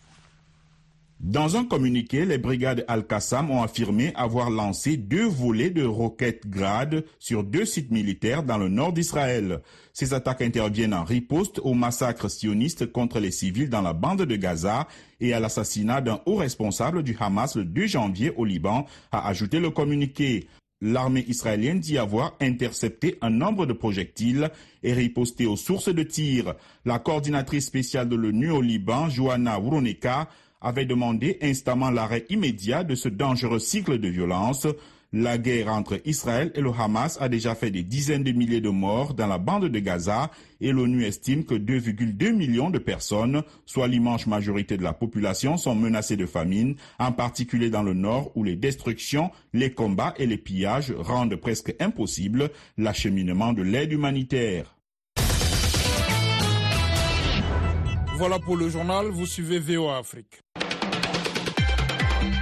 Dans 1.19 1.57
un 1.57 1.65
communiqué, 1.65 2.23
les 2.23 2.37
brigades 2.37 2.85
Al-Qassam 2.87 3.51
ont 3.51 3.61
affirmé 3.61 4.13
avoir 4.15 4.49
lancé 4.49 4.95
deux 4.95 5.27
volets 5.27 5.69
de 5.69 5.83
roquettes 5.83 6.49
grades 6.49 7.03
sur 7.19 7.43
deux 7.43 7.65
sites 7.65 7.91
militaires 7.91 8.41
dans 8.41 8.57
le 8.57 8.69
nord 8.69 8.93
d'Israël. 8.93 9.59
Ces 9.91 10.13
attaques 10.13 10.41
interviennent 10.41 10.93
en 10.93 11.03
riposte 11.03 11.59
au 11.61 11.73
massacre 11.73 12.29
sioniste 12.29 12.89
contre 12.93 13.19
les 13.19 13.31
civils 13.31 13.69
dans 13.69 13.81
la 13.81 13.91
bande 13.91 14.21
de 14.21 14.35
Gaza 14.37 14.87
et 15.19 15.33
à 15.33 15.41
l'assassinat 15.41 15.99
d'un 15.99 16.21
haut 16.25 16.37
responsable 16.37 17.03
du 17.03 17.17
Hamas 17.19 17.57
le 17.57 17.65
2 17.65 17.85
janvier 17.85 18.31
au 18.37 18.45
Liban, 18.45 18.85
a 19.11 19.27
ajouté 19.27 19.59
le 19.59 19.71
communiqué. 19.71 20.47
L'armée 20.81 21.25
israélienne 21.27 21.81
dit 21.81 21.97
avoir 21.97 22.37
intercepté 22.39 23.17
un 23.21 23.29
nombre 23.29 23.65
de 23.65 23.73
projectiles 23.73 24.49
et 24.83 24.93
riposté 24.93 25.45
aux 25.45 25.57
sources 25.57 25.93
de 25.93 26.03
tir. 26.03 26.55
La 26.85 26.99
coordinatrice 26.99 27.65
spéciale 27.65 28.07
de 28.07 28.15
l'ONU 28.15 28.51
au 28.51 28.61
Liban, 28.61 29.09
Joanna 29.09 29.59
Wuroneka, 29.59 30.29
avait 30.61 30.85
demandé 30.85 31.37
instamment 31.41 31.89
l'arrêt 31.89 32.25
immédiat 32.29 32.83
de 32.83 32.95
ce 32.95 33.09
dangereux 33.09 33.59
cycle 33.59 33.99
de 33.99 34.07
violence. 34.07 34.67
La 35.11 35.39
guerre 35.39 35.69
entre 35.69 35.99
Israël 36.05 36.51
et 36.53 36.61
le 36.61 36.69
Hamas 36.69 37.17
a 37.19 37.29
déjà 37.29 37.55
fait 37.55 37.71
des 37.71 37.81
dizaines 37.81 38.23
de 38.23 38.31
milliers 38.31 38.61
de 38.61 38.69
morts 38.69 39.15
dans 39.15 39.25
la 39.25 39.39
bande 39.39 39.67
de 39.67 39.79
Gaza 39.79 40.29
et 40.61 40.71
l'ONU 40.71 41.03
estime 41.03 41.45
que 41.45 41.55
2,2 41.55 42.31
millions 42.31 42.69
de 42.69 42.77
personnes, 42.77 43.41
soit 43.65 43.87
l'immense 43.87 44.27
majorité 44.27 44.77
de 44.77 44.83
la 44.83 44.93
population, 44.93 45.57
sont 45.57 45.73
menacées 45.73 46.17
de 46.17 46.27
famine, 46.27 46.75
en 46.99 47.11
particulier 47.11 47.71
dans 47.71 47.81
le 47.81 47.95
nord 47.95 48.31
où 48.35 48.43
les 48.43 48.55
destructions, 48.55 49.31
les 49.51 49.71
combats 49.71 50.13
et 50.19 50.27
les 50.27 50.37
pillages 50.37 50.93
rendent 50.95 51.37
presque 51.37 51.73
impossible 51.79 52.51
l'acheminement 52.77 53.53
de 53.53 53.63
l'aide 53.63 53.91
humanitaire. 53.91 54.75
Voilà 58.19 58.37
pour 58.37 58.57
le 58.57 58.67
journal, 58.67 59.07
vous 59.07 59.25
suivez 59.25 59.59
VOA 59.59 59.99
Afrique. 59.99 60.41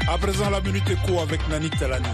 À 0.09 0.17
présent, 0.17 0.49
la 0.49 0.59
minute 0.59 0.89
écho 0.89 1.19
avec 1.19 1.39
Nani 1.49 1.69
Talani. 1.69 2.07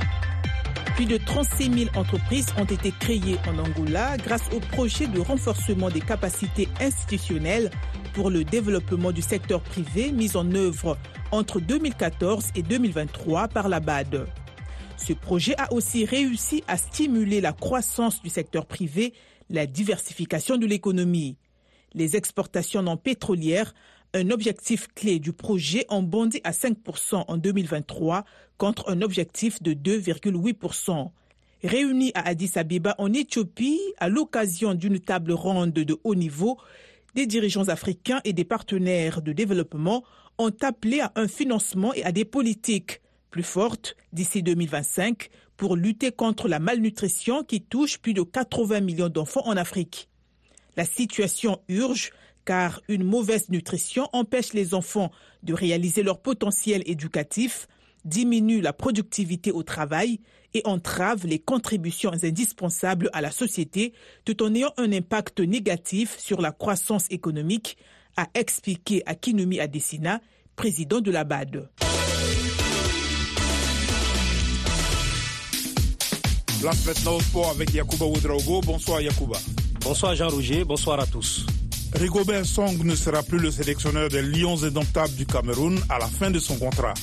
Plus 0.97 1.05
de 1.05 1.15
36 1.15 1.71
000 1.85 1.89
entreprises 1.95 2.47
ont 2.57 2.65
été 2.65 2.91
créées 2.91 3.37
en 3.47 3.57
Angola 3.59 4.17
grâce 4.17 4.49
au 4.53 4.59
projet 4.59 5.07
de 5.07 5.21
renforcement 5.21 5.89
des 5.89 6.01
capacités 6.01 6.67
institutionnelles 6.81 7.71
pour 8.13 8.29
le 8.29 8.43
développement 8.43 9.13
du 9.13 9.21
secteur 9.21 9.61
privé 9.61 10.11
mis 10.11 10.35
en 10.35 10.53
œuvre 10.55 10.97
entre 11.31 11.61
2014 11.61 12.47
et 12.57 12.63
2023 12.63 13.47
par 13.47 13.69
la 13.69 13.79
BAD. 13.79 14.27
Ce 14.97 15.13
projet 15.13 15.55
a 15.57 15.71
aussi 15.71 16.03
réussi 16.03 16.65
à 16.67 16.75
stimuler 16.75 17.39
la 17.39 17.53
croissance 17.53 18.21
du 18.21 18.29
secteur 18.29 18.65
privé, 18.65 19.13
la 19.49 19.65
diversification 19.67 20.57
de 20.57 20.65
l'économie. 20.65 21.37
Les 21.95 22.15
exportations 22.15 22.81
non 22.81 22.97
pétrolières, 22.97 23.73
un 24.13 24.29
objectif 24.29 24.87
clé 24.95 25.19
du 25.19 25.33
projet, 25.33 25.85
ont 25.89 26.03
bondi 26.03 26.41
à 26.43 26.51
5% 26.51 27.25
en 27.27 27.37
2023 27.37 28.25
contre 28.57 28.89
un 28.89 29.01
objectif 29.01 29.61
de 29.61 29.73
2,8%. 29.73 31.11
Réunis 31.63 32.11
à 32.13 32.27
Addis 32.27 32.51
Abeba 32.55 32.95
en 32.97 33.13
Éthiopie 33.13 33.79
à 33.97 34.09
l'occasion 34.09 34.73
d'une 34.73 34.99
table 34.99 35.31
ronde 35.31 35.71
de 35.71 35.97
haut 36.03 36.15
niveau, 36.15 36.57
des 37.15 37.25
dirigeants 37.25 37.69
africains 37.69 38.21
et 38.23 38.33
des 38.33 38.43
partenaires 38.43 39.21
de 39.21 39.33
développement 39.33 40.03
ont 40.37 40.51
appelé 40.61 40.99
à 40.99 41.11
un 41.15 41.27
financement 41.27 41.93
et 41.93 42.03
à 42.03 42.11
des 42.11 42.25
politiques 42.25 43.01
plus 43.29 43.43
fortes 43.43 43.95
d'ici 44.13 44.43
2025 44.43 45.29
pour 45.57 45.75
lutter 45.75 46.11
contre 46.11 46.47
la 46.47 46.59
malnutrition 46.59 47.43
qui 47.43 47.61
touche 47.61 47.99
plus 47.99 48.13
de 48.13 48.23
80 48.23 48.81
millions 48.81 49.09
d'enfants 49.09 49.45
en 49.45 49.55
Afrique. 49.57 50.09
La 50.75 50.85
situation 50.85 51.61
urge 51.67 52.11
car 52.45 52.81
une 52.87 53.03
mauvaise 53.03 53.49
nutrition 53.49 54.09
empêche 54.11 54.53
les 54.53 54.73
enfants 54.73 55.11
de 55.43 55.53
réaliser 55.53 56.03
leur 56.03 56.21
potentiel 56.21 56.83
éducatif, 56.85 57.67
diminue 58.05 58.59
la 58.59 58.73
productivité 58.73 59.51
au 59.51 59.63
travail 59.63 60.19
et 60.53 60.61
entrave 60.65 61.25
les 61.25 61.39
contributions 61.39 62.11
indispensables 62.11 63.09
à 63.13 63.21
la 63.21 63.31
société 63.31 63.93
tout 64.25 64.43
en 64.43 64.53
ayant 64.53 64.73
un 64.77 64.91
impact 64.91 65.39
négatif 65.39 66.17
sur 66.19 66.41
la 66.41 66.51
croissance 66.51 67.05
économique, 67.09 67.77
a 68.17 68.27
expliqué 68.35 69.01
Akinumi 69.05 69.59
Adesina, 69.59 70.21
président 70.55 71.01
de 71.01 71.11
la 71.11 71.23
BAD. 71.23 71.69
Place 76.61 76.85
maintenant 76.85 77.15
au 77.15 77.21
sport 77.21 77.49
avec 77.49 77.73
Yacouba 77.73 78.05
Oudraogo. 78.05 78.61
Bonsoir 78.61 79.01
Yacouba. 79.01 79.37
Bonsoir 79.83 80.15
Jean-Rougier, 80.15 80.63
bonsoir 80.63 80.97
à 81.01 81.05
tous. 81.05 81.45
Rigobert 81.93 82.45
Song 82.45 82.81
ne 82.85 82.95
sera 82.95 83.21
plus 83.21 83.37
le 83.37 83.51
sélectionneur 83.51 84.07
des 84.07 84.21
Lions 84.21 84.63
indomptables 84.63 85.13
du 85.15 85.25
Cameroun 85.25 85.77
à 85.89 85.99
la 85.99 86.07
fin 86.07 86.31
de 86.31 86.39
son 86.39 86.55
contrat. 86.57 86.93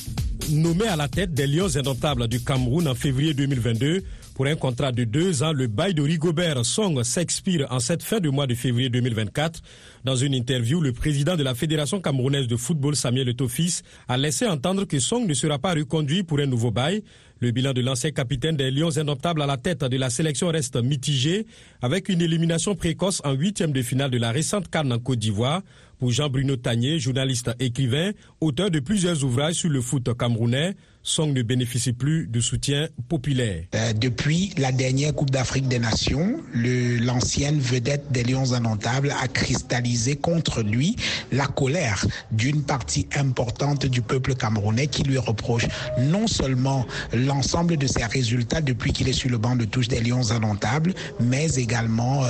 Nommé 0.49 0.87
à 0.87 0.95
la 0.95 1.07
tête 1.07 1.31
des 1.31 1.45
Lions 1.45 1.77
indomptables 1.77 2.27
du 2.27 2.43
Cameroun 2.43 2.87
en 2.87 2.95
février 2.95 3.35
2022, 3.35 4.03
pour 4.33 4.47
un 4.47 4.55
contrat 4.55 4.91
de 4.91 5.03
deux 5.03 5.43
ans, 5.43 5.53
le 5.53 5.67
bail 5.67 5.93
de 5.93 6.01
Rigobert 6.01 6.65
Song 6.65 7.03
s'expire 7.03 7.67
en 7.69 7.79
cette 7.79 8.01
fin 8.01 8.19
de 8.19 8.29
mois 8.29 8.47
de 8.47 8.55
février 8.55 8.89
2024. 8.89 9.61
Dans 10.03 10.15
une 10.15 10.33
interview, 10.33 10.81
le 10.81 10.93
président 10.93 11.35
de 11.35 11.43
la 11.43 11.53
Fédération 11.53 12.01
camerounaise 12.01 12.47
de 12.47 12.55
football, 12.55 12.95
Samuel 12.95 13.29
Etofis, 13.29 13.81
a 14.07 14.17
laissé 14.17 14.47
entendre 14.47 14.85
que 14.85 14.99
Song 14.99 15.27
ne 15.27 15.33
sera 15.35 15.59
pas 15.59 15.73
reconduit 15.73 16.23
pour 16.23 16.39
un 16.39 16.47
nouveau 16.47 16.71
bail. 16.71 17.03
Le 17.43 17.49
bilan 17.49 17.73
de 17.73 17.81
l'ancien 17.81 18.11
capitaine 18.11 18.55
des 18.55 18.69
Lions 18.69 18.95
indomptables 18.99 19.41
à 19.41 19.47
la 19.47 19.57
tête 19.57 19.83
de 19.83 19.97
la 19.97 20.11
sélection 20.11 20.49
reste 20.49 20.75
mitigé, 20.75 21.47
avec 21.81 22.07
une 22.07 22.21
élimination 22.21 22.75
précoce 22.75 23.19
en 23.25 23.31
huitième 23.33 23.71
de 23.71 23.81
finale 23.81 24.11
de 24.11 24.19
la 24.19 24.31
récente 24.31 24.69
Cannes 24.69 24.93
en 24.93 24.99
Côte 24.99 25.17
d'Ivoire. 25.17 25.63
Pour 25.97 26.11
Jean-Bruno 26.11 26.55
Tagné, 26.55 26.99
journaliste 26.99 27.49
écrivain, 27.59 28.11
auteur 28.41 28.69
de 28.69 28.79
plusieurs 28.79 29.23
ouvrages 29.23 29.55
sur 29.55 29.71
le 29.71 29.81
foot 29.81 30.15
camerounais, 30.15 30.75
Song 31.03 31.33
ne 31.33 31.41
bénéficie 31.41 31.93
plus 31.93 32.27
de 32.27 32.39
soutien 32.39 32.87
populaire. 33.09 33.63
Euh, 33.73 33.93
depuis 33.93 34.53
la 34.57 34.71
dernière 34.71 35.15
Coupe 35.15 35.31
d'Afrique 35.31 35.67
des 35.67 35.79
Nations, 35.79 36.39
l'ancienne 36.53 37.59
vedette 37.59 38.11
des 38.11 38.23
Lions 38.23 38.53
indomptables 38.53 39.11
a 39.19 39.27
cristallisé 39.27 40.15
contre 40.15 40.61
lui 40.61 40.95
la 41.31 41.47
colère 41.47 42.05
d'une 42.31 42.63
partie 42.63 43.07
importante 43.17 43.87
du 43.87 44.01
peuple 44.01 44.35
camerounais 44.35 44.87
qui 44.87 45.01
lui 45.01 45.17
reproche 45.17 45.65
non 45.97 46.27
seulement 46.27 46.85
l'ensemble 47.13 47.77
de 47.77 47.87
ses 47.87 48.05
résultats 48.05 48.61
depuis 48.61 48.93
qu'il 48.93 49.09
est 49.09 49.13
sur 49.13 49.29
le 49.31 49.39
banc 49.39 49.55
de 49.55 49.65
touche 49.65 49.87
des 49.87 50.01
Lions 50.01 50.31
indomptables, 50.31 50.93
mais 51.19 51.55
également 51.55 52.23
euh, 52.23 52.29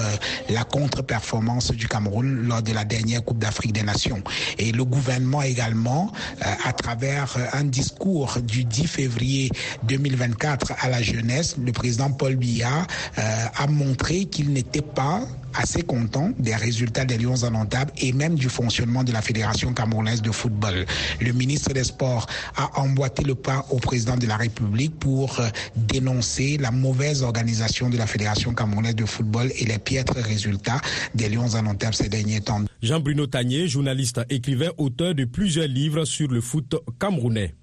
la 0.50 0.64
contre-performance 0.64 1.72
du 1.72 1.90
Cameroun 1.90 2.48
lors 2.48 2.62
de 2.62 2.72
la 2.72 2.86
dernière 2.86 3.24
Coupe 3.24 3.40
d'Afrique 3.40 3.74
des 3.74 3.84
Nations. 3.84 4.24
Et 4.58 4.72
le 4.72 4.86
gouvernement 4.86 5.42
également, 5.42 6.12
euh, 6.42 6.46
à 6.64 6.72
travers 6.72 7.36
un 7.54 7.66
discours 7.66 8.38
du 8.42 8.61
10 8.64 8.88
février 8.88 9.50
2024 9.84 10.74
à 10.80 10.90
la 10.90 11.02
jeunesse, 11.02 11.56
le 11.64 11.72
président 11.72 12.12
Paul 12.12 12.36
Biya 12.36 12.86
euh, 13.18 13.46
a 13.56 13.68
montré 13.68 14.26
qu'il 14.26 14.52
n'était 14.52 14.82
pas 14.82 15.22
assez 15.54 15.82
content 15.82 16.32
des 16.40 16.56
résultats 16.56 17.06
des 17.06 17.18
Lions 17.18 17.44
indomptables 17.44 17.92
et 17.98 18.14
même 18.14 18.36
du 18.36 18.50
fonctionnement 18.50 19.04
de 19.04 19.12
la 19.12 19.22
Fédération 19.22 19.74
camerounaise 19.74 20.22
de 20.22 20.32
football. 20.32 20.86
Le 21.20 21.32
ministre 21.34 21.74
des 21.74 21.84
Sports 21.84 22.28
a 22.56 22.80
emboîté 22.80 23.24
le 23.24 23.36
pas 23.36 23.66
au 23.70 23.78
président 23.78 24.18
de 24.18 24.28
la 24.28 24.38
République 24.38 24.98
pour 25.00 25.40
euh, 25.40 25.50
dénoncer 25.76 26.58
la 26.58 26.72
mauvaise 26.72 27.24
organisation 27.24 27.90
de 27.90 27.98
la 27.98 28.08
Fédération 28.08 28.54
camerounaise 28.54 28.96
de 28.96 29.06
football 29.06 29.52
et 29.58 29.66
les 29.66 29.80
piètres 29.80 30.20
résultats 30.20 30.82
des 31.16 31.30
Lions 31.30 31.56
indomptables 31.56 31.96
ces 31.96 32.10
derniers 32.10 32.42
temps. 32.42 32.62
Jean-Bruno 32.82 33.28
Tagné, 33.28 33.68
journaliste, 33.68 34.22
écrivain, 34.30 34.72
auteur 34.78 35.16
de 35.16 35.26
plusieurs 35.26 35.68
livres 35.68 36.06
sur 36.06 36.28
le 36.30 36.42
foot 36.42 36.76
camerounais. 37.00 37.56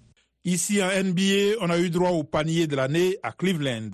Ici 0.49 0.83
en 0.83 0.89
NBA, 0.89 1.61
on 1.61 1.69
a 1.69 1.79
eu 1.79 1.91
droit 1.91 2.09
au 2.09 2.25
panier 2.25 2.67
de 2.67 2.75
l'année 2.75 3.19
à 3.23 3.33
Cleveland. 3.33 3.91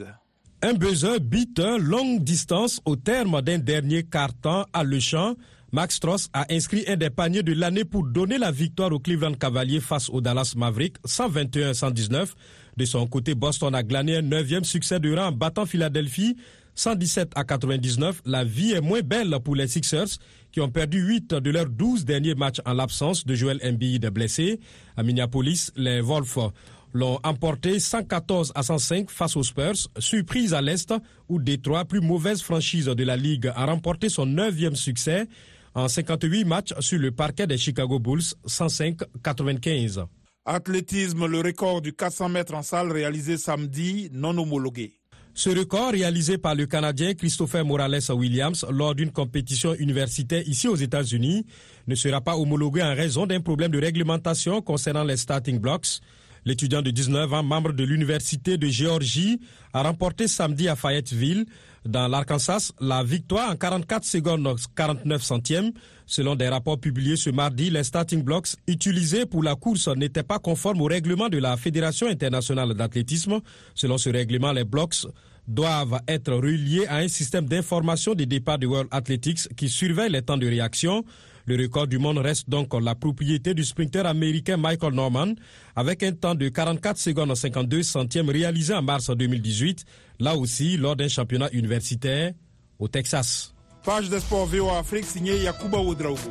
Un 0.63 0.75
buzzer 0.75 1.19
beat 1.19 1.59
longue 1.59 2.23
distance 2.23 2.81
au 2.85 2.95
terme 2.95 3.43
d'un 3.43 3.59
dernier 3.59 4.05
carton 4.05 4.65
à 4.73 4.85
Le 4.85 5.01
Champ. 5.01 5.35
Max 5.73 5.97
Stross 5.97 6.29
a 6.33 6.47
inscrit 6.51 6.85
un 6.87 6.95
des 6.95 7.11
paniers 7.11 7.43
de 7.43 7.53
l'année 7.55 7.85
pour 7.85 8.05
donner 8.05 8.39
la 8.39 8.53
victoire 8.53 8.93
au 8.93 9.01
Cleveland 9.01 9.35
Cavaliers 9.35 9.81
face 9.81 10.09
au 10.09 10.21
Dallas 10.21 10.55
Mavericks 10.57 10.97
121-119. 11.05 12.29
De 12.77 12.85
son 12.85 13.09
côté, 13.09 13.35
Boston 13.35 13.75
a 13.75 13.83
glané 13.83 14.19
un 14.19 14.23
neuvième 14.23 14.63
succès 14.63 15.01
de 15.01 15.13
rang 15.13 15.27
en 15.27 15.33
battant 15.33 15.67
Philadelphie 15.67 16.37
117 16.75 17.33
à 17.35 17.45
99. 17.45 18.23
La 18.25 18.45
vie 18.45 18.73
est 18.73 18.81
moins 18.81 19.01
belle 19.01 19.37
pour 19.45 19.57
les 19.57 19.69
Sixers 19.69 20.19
qui 20.53 20.61
ont 20.61 20.71
perdu 20.71 21.01
8 21.01 21.35
de 21.35 21.51
leurs 21.51 21.69
12 21.69 22.05
derniers 22.05 22.35
matchs 22.35 22.61
en 22.65 22.75
l'absence 22.75 23.27
de 23.27 23.35
Joel 23.35 23.61
Embiid 23.65 24.07
blessé. 24.11 24.61
À 24.97 25.03
Minneapolis, 25.03 25.73
les 25.77 26.01
Wolves 26.01 26.53
l'ont 26.93 27.19
emporté 27.25 27.81
114 27.81 28.53
à 28.55 28.63
105 28.63 29.11
face 29.11 29.37
aux 29.37 29.43
Spurs, 29.43 29.89
surprise 29.99 30.55
à 30.55 30.63
l'Est 30.63 30.95
où 31.29 31.41
Détroit, 31.41 31.85
plus 31.85 32.01
mauvaise 32.01 32.41
franchise 32.41 32.87
de 32.87 33.05
la 33.05 33.17
Ligue, 33.17 33.53
a 33.55 33.67
remporté 33.67 34.09
son 34.09 34.27
neuvième 34.27 34.77
succès 34.77 35.27
en 35.75 35.89
58 35.89 36.45
matchs 36.45 36.73
sur 36.79 37.01
le 37.01 37.11
parquet 37.11 37.49
des 37.49 37.59
Chicago 37.59 37.99
Bulls, 37.99 38.23
105-95. 38.47 40.07
Athlétisme, 40.47 41.27
le 41.27 41.41
record 41.41 41.81
du 41.81 41.93
400 41.93 42.29
mètres 42.29 42.55
en 42.55 42.63
salle 42.63 42.93
réalisé 42.93 43.39
samedi, 43.39 44.09
non 44.13 44.37
homologué. 44.39 45.01
Ce 45.37 45.51
record, 45.51 45.91
réalisé 45.91 46.39
par 46.39 46.55
le 46.55 46.65
Canadien 46.67 47.13
Christopher 47.15 47.65
Morales 47.65 47.99
Williams 48.11 48.65
lors 48.71 48.95
d'une 48.95 49.11
compétition 49.11 49.75
universitaire 49.75 50.47
ici 50.47 50.69
aux 50.69 50.77
États-Unis, 50.77 51.45
ne 51.89 51.95
sera 51.97 52.21
pas 52.21 52.37
homologué 52.37 52.85
en 52.85 52.95
raison 52.95 53.27
d'un 53.27 53.41
problème 53.41 53.73
de 53.73 53.81
réglementation 53.81 54.63
concernant 54.63 55.03
les 55.03 55.17
starting 55.17 55.59
blocks. 55.59 55.99
L'étudiant 56.45 56.83
de 56.83 56.91
19 56.91 57.33
ans, 57.33 57.43
membre 57.43 57.73
de 57.73 57.85
l'Université 57.85 58.59
de 58.59 58.67
Géorgie, 58.67 59.41
a 59.73 59.83
remporté 59.83 60.29
samedi 60.29 60.69
à 60.69 60.77
Fayetteville, 60.77 61.47
dans 61.87 62.09
l'Arkansas, 62.09 62.73
la 62.81 63.03
victoire 63.03 63.51
en 63.51 63.57
44 63.57 64.05
secondes 64.05 64.57
49 64.75 65.23
centièmes. 65.23 65.73
Selon 66.07 66.35
des 66.35 66.49
rapports 66.49 66.79
publiés 66.79 67.17
ce 67.17 67.31
mardi, 67.31 67.71
les 67.71 67.85
starting 67.85 68.23
blocks 68.23 68.57
utilisés 68.67 69.27
pour 69.27 69.43
la 69.43 69.55
course 69.55 69.89
n'étaient 69.89 70.23
pas 70.23 70.39
conformes 70.39 70.81
au 70.81 70.87
règlement 70.87 71.29
de 71.29 71.39
la 71.39 71.57
Fédération 71.57 72.07
internationale 72.07 72.73
d'athlétisme. 72.75 73.41
Selon 73.75 73.99
ce 73.99 74.09
règlement, 74.09 74.53
les 74.53 74.65
blocks 74.65 75.07
doivent 75.47 76.01
être 76.09 76.33
reliés 76.33 76.87
à 76.87 76.97
un 76.97 77.09
système 77.09 77.47
d'information 77.47 78.15
des 78.15 78.27
départs 78.27 78.59
de 78.59 78.67
World 78.67 78.89
Athletics 78.91 79.55
qui 79.55 79.69
surveille 79.69 80.11
les 80.11 80.23
temps 80.23 80.39
de 80.39 80.47
réaction. 80.47 81.05
Le 81.47 81.57
record 81.57 81.87
du 81.87 81.99
monde 81.99 82.19
reste 82.19 82.49
donc 82.49 82.73
la 82.81 82.95
propriété 82.95 83.53
du 83.53 83.65
sprinter 83.65 84.07
américain 84.07 84.57
Michael 84.57 84.95
Norman 84.95 85.35
avec 85.77 86.03
un 86.03 86.13
temps 86.13 86.35
de 86.35 86.49
44 86.49 86.97
secondes 86.97 87.35
52 87.35 87.83
centièmes 87.83 88.31
réalisé 88.31 88.73
en 88.73 88.81
mars 88.83 89.11
2018, 89.11 89.85
là 90.21 90.37
aussi 90.37 90.77
lors 90.79 90.97
d'un 90.97 91.09
championnat 91.09 91.51
universitaire 91.53 92.33
au 92.79 92.89
Texas. 92.89 93.55
Page 93.85 94.09
de 94.09 94.19
sport 94.19 94.49
Afrique 94.79 95.05
signée 95.05 95.43
Yakuba 95.43 95.79
Oudraogo. 95.79 96.31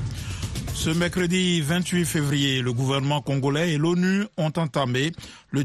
Ce 0.81 0.89
mercredi 0.89 1.61
28 1.61 2.05
février, 2.05 2.59
le 2.63 2.73
gouvernement 2.73 3.21
congolais 3.21 3.73
et 3.73 3.77
l'ONU 3.77 4.25
ont 4.37 4.51
entamé 4.57 5.11
le, 5.51 5.63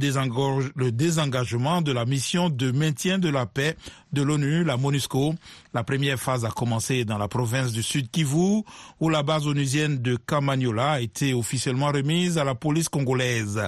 désengagement 0.91 1.81
de 1.81 1.91
la 1.91 2.05
mission 2.05 2.51
de 2.51 2.71
maintien 2.71 3.19
de 3.19 3.31
la 3.31 3.47
paix 3.47 3.79
de 4.13 4.21
l'ONU, 4.21 4.63
la 4.63 4.77
MONUSCO. 4.77 5.35
La 5.73 5.85
première 5.85 6.19
phase 6.19 6.45
a 6.45 6.51
commencé 6.51 7.07
dans 7.07 7.17
la 7.17 7.29
province 7.29 7.73
du 7.73 7.83
Sud 7.83 8.11
Kivu, 8.11 8.63
où 9.01 9.09
la 9.09 9.23
base 9.23 9.47
onusienne 9.47 10.03
de 10.03 10.17
Kamagnola 10.17 10.91
a 10.91 11.01
été 11.01 11.33
officiellement 11.33 11.93
remise 11.93 12.37
à 12.37 12.45
la 12.45 12.55
police 12.55 12.91
congolaise. 12.91 13.59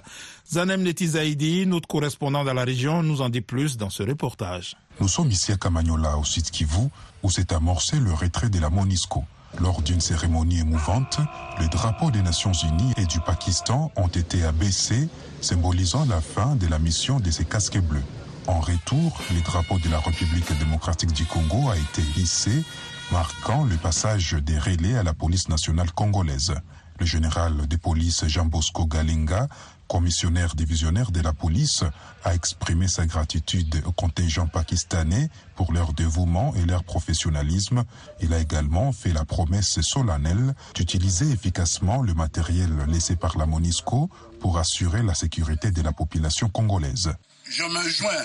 Zanem 0.47 0.83
Netizaidi, 0.83 1.65
notre 1.65 1.89
correspondant 1.89 2.45
dans 2.45 2.53
la 2.53 2.65
région, 2.65 3.03
nous 3.03 3.23
en 3.23 3.31
dit 3.31 3.41
plus 3.41 3.79
dans 3.79 3.89
ce 3.89 4.03
reportage. 4.03 4.77
Nous 5.01 5.09
sommes 5.09 5.31
ici 5.31 5.51
à 5.53 5.57
Kamagnola, 5.57 6.19
au 6.19 6.25
Sud 6.25 6.51
Kivu, 6.51 6.91
où 7.23 7.31
s'est 7.31 7.55
amorcé 7.55 7.99
le 7.99 8.13
retrait 8.13 8.51
de 8.51 8.61
la 8.61 8.69
MONUSCO. 8.69 9.25
Lors 9.61 9.83
d'une 9.83 10.01
cérémonie 10.01 10.61
émouvante, 10.61 11.19
les 11.59 11.69
drapeaux 11.69 12.11
des 12.11 12.23
Nations 12.23 12.53
Unies 12.53 12.93
et 12.97 13.07
du 13.07 13.19
Pakistan 13.21 13.91
ont 13.97 14.09
été 14.09 14.45
abaissés, 14.45 15.09
symbolisant 15.41 16.05
la 16.05 16.21
fin 16.21 16.55
de 16.55 16.67
la 16.67 16.79
mission 16.79 17.19
de 17.19 17.31
ces 17.31 17.45
casques 17.45 17.81
bleus. 17.81 18.05
En 18.47 18.61
retour, 18.61 19.19
les 19.33 19.41
drapeaux 19.41 19.79
de 19.79 19.89
la 19.89 19.99
République 19.99 20.57
démocratique 20.59 21.13
du 21.13 21.27
Congo 21.27 21.69
a 21.71 21.77
été 21.77 22.03
hissé, 22.17 22.65
marquant 23.11 23.65
le 23.65 23.77
passage 23.77 24.35
des 24.35 24.59
relais 24.59 24.97
à 24.97 25.03
la 25.03 25.13
police 25.15 25.49
nationale 25.49 25.91
congolaise. 25.93 26.55
Le 27.01 27.07
général 27.07 27.67
de 27.67 27.77
police 27.77 28.27
Jean 28.27 28.47
Bosco 28.47 28.87
Galinga 28.87 29.49
commissionnaire 29.89 30.55
divisionnaire 30.55 31.11
de 31.11 31.21
la 31.21 31.33
police, 31.33 31.83
a 32.23 32.35
exprimé 32.35 32.87
sa 32.87 33.07
gratitude 33.07 33.83
au 33.87 33.93
contingent 33.93 34.47
pakistanais 34.47 35.29
pour 35.57 35.73
leur 35.73 35.93
dévouement 35.95 36.55
et 36.55 36.65
leur 36.67 36.85
professionnalisme. 36.85 37.85
Il 38.21 38.33
a 38.35 38.39
également 38.39 38.93
fait 38.93 39.13
la 39.13 39.25
promesse 39.25 39.81
solennelle 39.81 40.55
d'utiliser 40.75 41.31
efficacement 41.31 42.03
le 42.03 42.15
matériel 42.15 42.71
laissé 42.87 43.17
par 43.17 43.37
la 43.39 43.47
MONISCO 43.47 44.11
pour 44.41 44.59
assurer 44.59 45.03
la 45.03 45.15
sécurité 45.15 45.71
de 45.71 45.83
la 45.83 45.93
population 45.93 46.49
congolaise. 46.49 47.13
Je 47.49 47.65
me 47.65 47.89
joins 47.89 48.25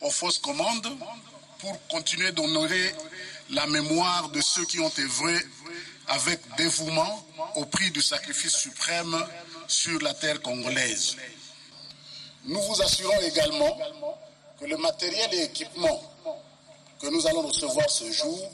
aux 0.00 0.10
forces 0.10 0.38
commandes 0.38 0.88
pour 1.60 1.86
continuer 1.88 2.32
d'honorer 2.32 2.94
la 3.50 3.66
mémoire 3.66 4.28
de 4.30 4.40
ceux 4.40 4.64
qui 4.64 4.80
ont 4.80 4.92
œuvré 4.98 5.36
avec 6.08 6.40
dévouement 6.58 7.26
au 7.56 7.64
prix 7.64 7.90
du 7.90 8.02
sacrifice 8.02 8.54
suprême 8.56 9.16
sur 9.68 10.00
la 10.02 10.14
terre 10.14 10.40
congolaise. 10.42 11.16
Nous 12.46 12.60
vous 12.60 12.82
assurons 12.82 13.20
également 13.22 13.78
que 14.60 14.66
le 14.66 14.76
matériel 14.76 15.32
et 15.34 15.44
équipement 15.44 16.00
que 17.00 17.08
nous 17.08 17.26
allons 17.26 17.46
recevoir 17.46 17.88
ce 17.88 18.10
jour 18.12 18.52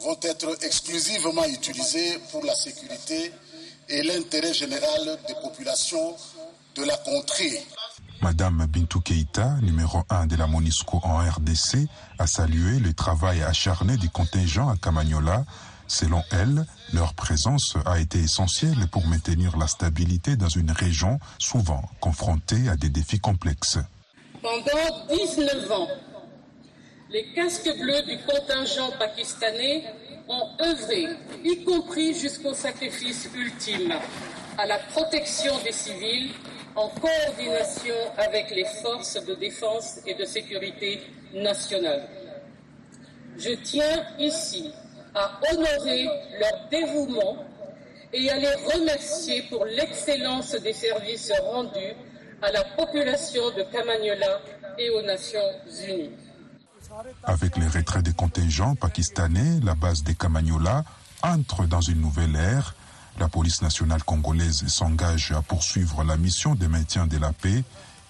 vont 0.00 0.18
être 0.22 0.56
exclusivement 0.64 1.44
utilisés 1.44 2.18
pour 2.30 2.44
la 2.44 2.54
sécurité 2.54 3.32
et 3.88 4.02
l'intérêt 4.02 4.54
général 4.54 5.18
des 5.28 5.34
populations 5.34 6.16
de 6.76 6.84
la 6.84 6.96
contrée. 6.98 7.66
Madame 8.22 8.66
Bintou 8.66 9.00
Keita, 9.00 9.56
numéro 9.62 10.02
1 10.10 10.26
de 10.26 10.36
la 10.36 10.46
MONUSCO 10.46 11.00
en 11.02 11.18
RDC, 11.18 11.88
a 12.18 12.26
salué 12.26 12.78
le 12.78 12.92
travail 12.92 13.42
acharné 13.42 13.96
du 13.96 14.10
contingent 14.10 14.68
à 14.68 14.76
Camagnola 14.76 15.44
Selon 15.90 16.22
elle, 16.30 16.66
leur 16.92 17.14
présence 17.14 17.74
a 17.84 17.98
été 17.98 18.20
essentielle 18.20 18.86
pour 18.92 19.04
maintenir 19.08 19.58
la 19.58 19.66
stabilité 19.66 20.36
dans 20.36 20.48
une 20.48 20.70
région 20.70 21.18
souvent 21.40 21.82
confrontée 21.98 22.68
à 22.68 22.76
des 22.76 22.90
défis 22.90 23.18
complexes. 23.18 23.78
Pendant 24.40 25.06
19 25.12 25.72
ans, 25.72 25.88
les 27.10 27.32
casques 27.32 27.76
bleus 27.76 28.02
du 28.02 28.18
contingent 28.18 28.92
pakistanais 29.00 29.82
ont 30.28 30.50
œuvré, 30.60 31.08
y 31.44 31.64
compris 31.64 32.14
jusqu'au 32.14 32.54
sacrifice 32.54 33.28
ultime, 33.34 33.92
à 34.58 34.66
la 34.66 34.78
protection 34.78 35.58
des 35.64 35.72
civils 35.72 36.30
en 36.76 36.88
coordination 36.88 37.96
avec 38.16 38.52
les 38.52 38.66
forces 38.80 39.18
de 39.26 39.34
défense 39.34 39.98
et 40.06 40.14
de 40.14 40.24
sécurité 40.24 41.00
nationale. 41.34 42.08
Je 43.36 43.50
tiens 43.64 44.06
ici 44.20 44.70
à 45.14 45.40
honorer 45.50 46.08
leur 46.38 46.68
dévouement 46.70 47.44
et 48.12 48.30
à 48.30 48.38
les 48.38 48.54
remercier 48.74 49.42
pour 49.48 49.64
l'excellence 49.64 50.52
des 50.52 50.72
services 50.72 51.32
rendus 51.44 51.94
à 52.42 52.50
la 52.52 52.64
population 52.64 53.50
de 53.56 53.62
Kamagnola 53.70 54.40
et 54.78 54.90
aux 54.90 55.02
Nations 55.02 55.38
Unies. 55.86 56.10
Avec 57.24 57.56
les 57.56 57.68
retraits 57.68 58.02
des 58.02 58.12
contingents 58.12 58.74
pakistanais, 58.74 59.60
la 59.62 59.74
base 59.74 60.02
des 60.02 60.14
Kamagnola 60.14 60.84
entre 61.22 61.66
dans 61.66 61.80
une 61.80 62.00
nouvelle 62.00 62.34
ère. 62.34 62.74
La 63.18 63.28
police 63.28 63.60
nationale 63.62 64.02
congolaise 64.02 64.66
s'engage 64.68 65.32
à 65.32 65.42
poursuivre 65.42 66.04
la 66.04 66.16
mission 66.16 66.54
de 66.54 66.66
maintien 66.66 67.06
de 67.06 67.18
la 67.18 67.32
paix, 67.32 67.62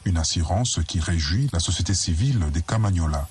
une 0.05 0.17
assurance 0.17 0.79
qui 0.87 1.01
réjouit 1.01 1.49
la 1.53 1.59
société 1.59 1.95
civile 1.95 2.39
des 2.53 2.63
Kamagnola. 2.63 3.27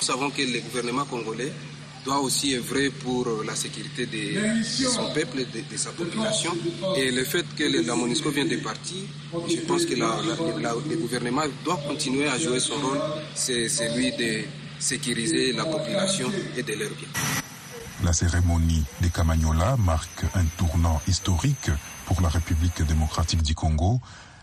Nous 0.00 0.06
savons 0.06 0.30
que 0.30 0.42
le 0.42 0.60
gouvernement 0.60 1.04
congolais 1.06 1.52
doit 2.04 2.20
aussi 2.20 2.56
œuvrer 2.56 2.90
pour 2.90 3.26
la 3.46 3.54
sécurité 3.54 4.06
de, 4.06 4.62
son 4.64 5.12
peuple, 5.12 5.38
de, 5.38 5.76
sa 5.76 5.90
population. 5.90 6.52
Et 6.96 7.10
le 7.10 7.24
fait 7.24 7.44
que 7.56 7.64
la 7.86 7.94
MONUSCO 7.94 8.30
vient 8.30 8.46
de 8.46 8.56
partir, 8.56 9.02
je 9.48 9.56
pense 9.60 9.84
que 9.84 9.94
le 9.94 10.96
gouvernement 10.96 11.42
doit 11.64 11.80
continuer 11.86 12.28
à 12.28 12.38
jouer 12.38 12.60
son 12.60 12.74
rôle, 12.74 13.00
c'est 13.34 13.68
celui 13.68 14.12
de 14.12 14.44
sécuriser 14.78 15.52
la 15.52 15.64
population 15.64 16.30
et 16.56 16.62
de 16.62 16.72
leur 16.72 16.90
bien. 16.90 17.08
La 18.02 18.14
cérémonie 18.14 18.82
de 19.02 19.08
Kamagnola 19.08 19.76
marque 19.76 20.24
un 20.34 20.44
tournant 20.56 21.02
historique 21.06 21.70
pour 22.06 22.22
la 22.22 22.30
République 22.30 22.82
démocratique 22.86 23.42
du 23.42 23.54
Congo 23.54 24.00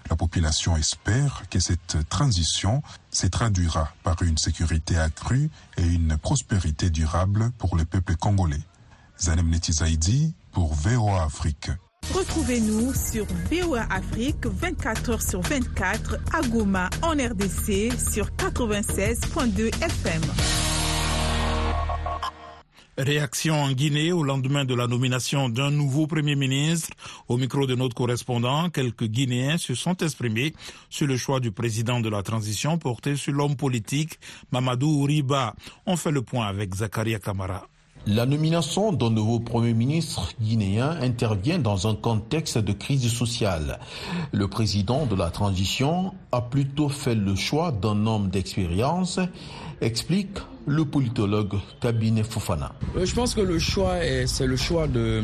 la 0.10 0.15
population 0.15 0.76
espère 0.78 1.43
que 1.50 1.60
cette 1.60 1.98
transition 2.10 2.82
se 3.12 3.28
traduira 3.28 3.93
par 4.04 4.22
une 4.22 4.38
sécurité 4.38 4.98
accrue 4.98 5.50
et 5.78 5.86
une 5.86 6.17
prospérité 6.17 6.89
durable 6.89 7.52
pour 7.58 7.76
le 7.76 7.86
peuple 7.86 8.15
congolais. 8.15 8.62
Zanem 9.20 9.50
Netizaidi 9.50 10.34
pour 10.52 10.74
VOA 10.74 11.24
Afrique. 11.24 11.72
Retrouvez-nous 12.13 12.93
sur 12.93 13.26
VOA 13.52 13.86
Afrique 13.89 14.46
24 14.46 15.12
h 15.12 15.30
sur 15.30 15.41
24 15.41 16.17
à 16.34 16.41
Goma 16.48 16.89
en 17.02 17.12
RDC 17.12 17.91
sur 18.00 18.28
96.2 18.38 19.67
FM. 19.84 20.22
Réaction 22.97 23.53
en 23.62 23.71
Guinée 23.73 24.12
au 24.12 24.23
lendemain 24.23 24.65
de 24.65 24.73
la 24.73 24.88
nomination 24.88 25.49
d'un 25.49 25.69
nouveau 25.69 26.07
Premier 26.07 26.36
ministre. 26.36 26.89
Au 27.27 27.38
micro 27.38 27.67
de 27.67 27.75
notre 27.75 27.93
correspondant, 27.93 28.71
quelques 28.71 29.03
Guinéens 29.05 29.60
se 29.60 29.75
sont 29.75 29.95
exprimés 29.97 30.53
sur 30.89 31.05
le 31.05 31.15
choix 31.15 31.39
du 31.39 31.51
président 31.51 31.99
de 31.99 32.10
la 32.10 32.23
transition 32.23 32.79
porté 32.79 33.15
sur 33.15 33.33
l'homme 33.33 33.55
politique 33.55 34.17
Mamadou 34.51 35.03
Uriba. 35.03 35.53
On 35.86 35.95
fait 35.95 36.10
le 36.10 36.23
point 36.23 36.47
avec 36.47 36.73
Zakaria 36.73 37.19
Kamara. 37.19 37.67
La 38.07 38.25
nomination 38.25 38.91
d'un 38.91 39.12
nouveau 39.12 39.41
Premier 39.41 39.73
ministre 39.75 40.33
guinéen 40.41 40.97
intervient 40.99 41.60
dans 41.60 41.88
un 41.88 41.93
contexte 41.93 42.57
de 42.57 42.73
crise 42.73 43.12
sociale. 43.13 43.79
Le 44.31 44.47
président 44.47 45.05
de 45.05 45.13
la 45.13 45.29
transition 45.29 46.15
a 46.31 46.41
plutôt 46.41 46.89
fait 46.89 47.13
le 47.13 47.36
choix 47.36 47.71
d'un 47.71 48.07
homme 48.07 48.29
d'expérience, 48.29 49.19
explique 49.81 50.39
le 50.67 50.84
politologue 50.86 51.56
Cabinet 51.80 52.23
Fofana. 52.23 52.73
Euh, 52.95 53.06
je 53.06 53.15
pense 53.15 53.34
que 53.34 53.41
le 53.41 53.58
choix, 53.58 53.95
c'est 54.25 54.45
le 54.45 54.58
choix 54.58 54.86
de, 54.88 55.23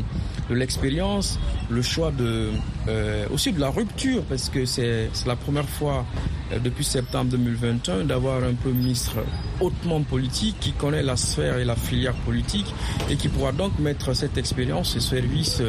l'expérience, 0.50 1.38
le 1.70 1.82
choix 1.82 2.10
de, 2.10 2.50
euh, 2.88 3.26
aussi 3.32 3.52
de 3.52 3.60
la 3.60 3.68
rupture, 3.68 4.22
parce 4.24 4.48
que 4.48 4.64
c'est 4.64 5.10
la 5.26 5.36
première 5.36 5.68
fois 5.68 6.06
euh, 6.52 6.58
depuis 6.58 6.84
septembre 6.84 7.30
2021 7.32 8.04
d'avoir 8.04 8.42
un 8.42 8.54
Premier 8.54 8.78
ministre 8.78 9.16
hautement 9.60 10.02
politique 10.02 10.56
qui 10.60 10.72
connaît 10.72 11.02
la 11.02 11.16
sphère 11.16 11.58
et 11.58 11.64
la 11.64 11.76
filière 11.76 12.14
politique 12.14 12.74
et 13.10 13.16
qui 13.16 13.28
pourra 13.28 13.52
donc 13.52 13.78
mettre 13.78 14.14
cette 14.14 14.38
expérience 14.38 14.96
au 14.96 15.00
service, 15.00 15.62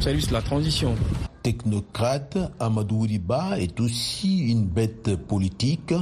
service 0.00 0.28
de 0.28 0.32
la 0.32 0.42
transition 0.42 0.94
technocrate, 1.42 2.38
Amadou 2.60 3.00
Riba 3.00 3.58
est 3.58 3.80
aussi 3.80 4.38
une 4.50 4.64
bête 4.66 5.16
politique. 5.16 5.92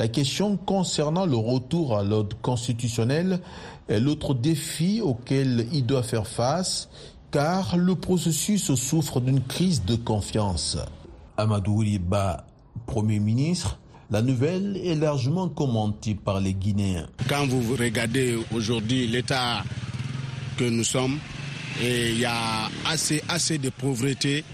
La 0.00 0.08
question 0.08 0.56
concernant 0.56 1.26
le 1.26 1.36
retour 1.36 1.98
à 1.98 2.02
l'ordre 2.02 2.34
constitutionnel 2.40 3.38
est 3.86 4.00
l'autre 4.00 4.32
défi 4.32 5.02
auquel 5.02 5.66
il 5.74 5.84
doit 5.84 6.02
faire 6.02 6.26
face, 6.26 6.88
car 7.30 7.76
le 7.76 7.94
processus 7.94 8.72
souffre 8.76 9.20
d'une 9.20 9.42
crise 9.42 9.84
de 9.84 9.96
confiance. 9.96 10.78
Amadou 11.36 11.76
Riba, 11.76 12.46
Premier 12.86 13.18
ministre, 13.18 13.78
la 14.10 14.22
nouvelle 14.22 14.80
est 14.82 14.94
largement 14.94 15.50
commentée 15.50 16.14
par 16.14 16.40
les 16.40 16.54
Guinéens. 16.54 17.06
Quand 17.28 17.46
vous 17.46 17.76
regardez 17.76 18.38
aujourd'hui 18.54 19.06
l'état 19.06 19.64
que 20.56 20.64
nous 20.64 20.82
sommes, 20.84 21.18
il 21.82 22.18
y 22.18 22.24
a 22.24 22.70
assez, 22.90 23.22
assez 23.28 23.58
de 23.58 23.68
pauvreté 23.68 24.44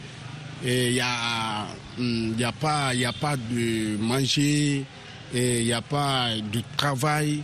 Et 0.65 0.89
il 0.89 0.93
n'y 0.95 2.41
y 2.41 2.43
a 2.43 2.53
pas 2.53 3.37
de 3.37 3.97
manger, 3.99 4.85
il 5.35 5.65
n'y 5.65 5.73
a 5.73 5.83
pas 5.83 6.29
de 6.53 6.63
travail 6.77 7.43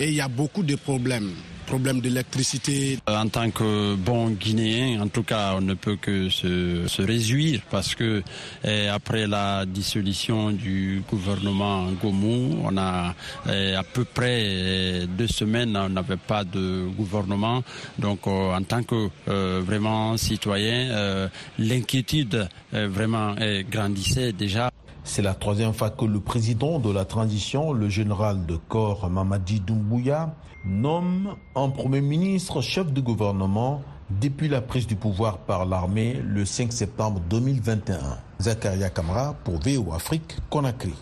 et 0.00 0.08
il 0.08 0.14
y 0.14 0.20
a 0.20 0.28
beaucoup 0.28 0.62
de 0.62 0.76
problèmes 0.76 1.32
problème 1.64 2.00
d'électricité. 2.00 2.98
Euh, 3.08 3.16
en 3.16 3.28
tant 3.28 3.50
que 3.50 3.94
bon 3.96 4.30
Guinéen, 4.30 5.00
en 5.02 5.08
tout 5.08 5.22
cas, 5.22 5.54
on 5.56 5.60
ne 5.60 5.74
peut 5.74 5.96
que 5.96 6.28
se, 6.28 6.86
se 6.86 7.02
réjouir 7.02 7.60
parce 7.70 7.94
que 7.94 8.22
eh, 8.64 8.88
après 8.88 9.26
la 9.26 9.64
dissolution 9.66 10.50
du 10.52 11.02
gouvernement 11.10 11.86
Gomou, 12.02 12.60
on 12.64 12.76
a 12.76 13.14
eh, 13.50 13.74
à 13.74 13.82
peu 13.82 14.04
près 14.04 14.42
eh, 14.44 15.06
deux 15.06 15.26
semaines, 15.26 15.76
on 15.76 15.88
n'avait 15.88 16.16
pas 16.16 16.44
de 16.44 16.86
gouvernement. 16.96 17.62
Donc, 17.98 18.26
euh, 18.26 18.54
en 18.54 18.62
tant 18.62 18.82
que 18.82 19.08
euh, 19.28 19.62
vraiment 19.64 20.16
citoyen, 20.16 21.28
l'inquiétude 21.58 22.48
vraiment 22.72 23.34
grandissait 23.70 24.32
déjà. 24.32 24.70
C'est 25.06 25.20
la 25.20 25.34
troisième 25.34 25.74
fois 25.74 25.90
que 25.90 26.06
le 26.06 26.18
président 26.18 26.78
de 26.78 26.90
la 26.90 27.04
transition, 27.04 27.74
le 27.74 27.90
général 27.90 28.46
de 28.46 28.56
corps 28.56 29.10
Mamadi 29.10 29.60
Doumbouya, 29.60 30.34
nomme 30.64 31.36
un 31.54 31.68
Premier 31.68 32.00
ministre 32.00 32.62
chef 32.62 32.90
de 32.90 33.02
gouvernement 33.02 33.82
depuis 34.10 34.48
la 34.48 34.62
prise 34.62 34.86
du 34.86 34.96
pouvoir 34.96 35.38
par 35.38 35.66
l'armée 35.66 36.14
le 36.24 36.46
5 36.46 36.72
septembre 36.72 37.20
2021. 37.28 37.98
Zakaria 38.40 38.88
Kamara 38.88 39.34
pour 39.44 39.60
VO 39.60 39.92
Afrique, 39.92 40.36
Conakry. 40.48 40.94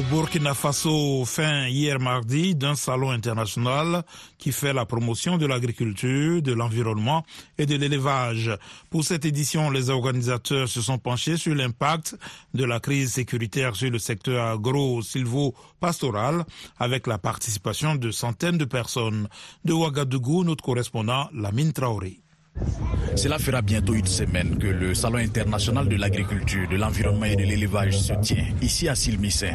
Au 0.00 0.02
Burkina 0.04 0.54
Faso, 0.54 1.26
fin 1.26 1.66
hier 1.66 2.00
mardi, 2.00 2.54
d'un 2.54 2.74
salon 2.74 3.10
international 3.10 4.02
qui 4.38 4.50
fait 4.50 4.72
la 4.72 4.86
promotion 4.86 5.36
de 5.36 5.44
l'agriculture, 5.44 6.40
de 6.40 6.54
l'environnement 6.54 7.22
et 7.58 7.66
de 7.66 7.76
l'élevage. 7.76 8.50
Pour 8.88 9.04
cette 9.04 9.26
édition, 9.26 9.68
les 9.68 9.90
organisateurs 9.90 10.70
se 10.70 10.80
sont 10.80 10.96
penchés 10.96 11.36
sur 11.36 11.54
l'impact 11.54 12.16
de 12.54 12.64
la 12.64 12.80
crise 12.80 13.12
sécuritaire 13.12 13.76
sur 13.76 13.90
le 13.90 13.98
secteur 13.98 14.46
agro-silvo-pastoral 14.46 16.46
avec 16.78 17.06
la 17.06 17.18
participation 17.18 17.94
de 17.94 18.10
centaines 18.10 18.56
de 18.56 18.64
personnes. 18.64 19.28
De 19.66 19.74
Ouagadougou, 19.74 20.44
notre 20.44 20.64
correspondant 20.64 21.28
Lamine 21.34 21.74
Traoré. 21.74 22.22
Cela 23.16 23.38
fera 23.38 23.60
bientôt 23.60 23.94
une 23.94 24.06
semaine 24.06 24.56
que 24.58 24.66
le 24.66 24.94
Salon 24.94 25.18
international 25.18 25.88
de 25.88 25.96
l'agriculture, 25.96 26.68
de 26.68 26.76
l'environnement 26.76 27.24
et 27.24 27.36
de 27.36 27.42
l'élevage 27.42 27.98
se 27.98 28.12
tient 28.14 28.44
ici 28.62 28.88
à 28.88 28.94
Silmissé, 28.94 29.50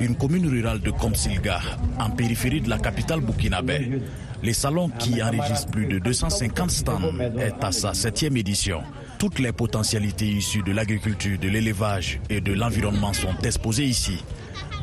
une 0.00 0.16
commune 0.16 0.48
rurale 0.48 0.80
de 0.80 0.90
Komsilga, 0.90 1.60
en 1.98 2.10
périphérie 2.10 2.60
de 2.60 2.70
la 2.70 2.78
capitale 2.78 3.20
burkinabé. 3.20 4.00
Les 4.42 4.52
salons 4.52 4.88
qui 4.88 5.22
enregistrent 5.22 5.70
plus 5.70 5.86
de 5.86 5.98
250 5.98 6.70
stands 6.70 7.12
est 7.38 7.62
à 7.62 7.72
sa 7.72 7.94
septième 7.94 8.36
édition. 8.36 8.82
Toutes 9.18 9.38
les 9.38 9.52
potentialités 9.52 10.26
issues 10.26 10.62
de 10.62 10.72
l'agriculture, 10.72 11.38
de 11.38 11.48
l'élevage 11.48 12.20
et 12.28 12.40
de 12.40 12.52
l'environnement 12.52 13.12
sont 13.12 13.36
exposées 13.44 13.84
ici. 13.84 14.24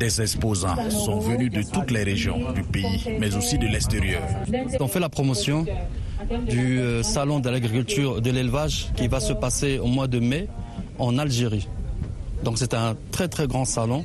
Des 0.00 0.22
exposants 0.22 0.76
sont 0.88 1.18
venus 1.20 1.52
de 1.52 1.62
toutes 1.62 1.90
les 1.90 2.02
régions 2.02 2.52
du 2.54 2.62
pays, 2.62 3.04
mais 3.20 3.36
aussi 3.36 3.58
de 3.58 3.66
l'extérieur. 3.66 4.22
On 4.80 4.88
fait 4.88 4.98
la 4.98 5.10
promotion 5.10 5.66
du 6.48 6.80
euh, 6.80 7.02
salon 7.02 7.38
de 7.38 7.50
l'agriculture 7.50 8.16
et 8.16 8.20
de 8.22 8.30
l'élevage 8.30 8.88
qui 8.96 9.08
va 9.08 9.20
se 9.20 9.34
passer 9.34 9.78
au 9.78 9.88
mois 9.88 10.06
de 10.06 10.18
mai 10.18 10.48
en 10.98 11.18
Algérie. 11.18 11.68
Donc 12.42 12.56
c'est 12.56 12.72
un 12.72 12.96
très 13.10 13.28
très 13.28 13.46
grand 13.46 13.66
salon 13.66 14.02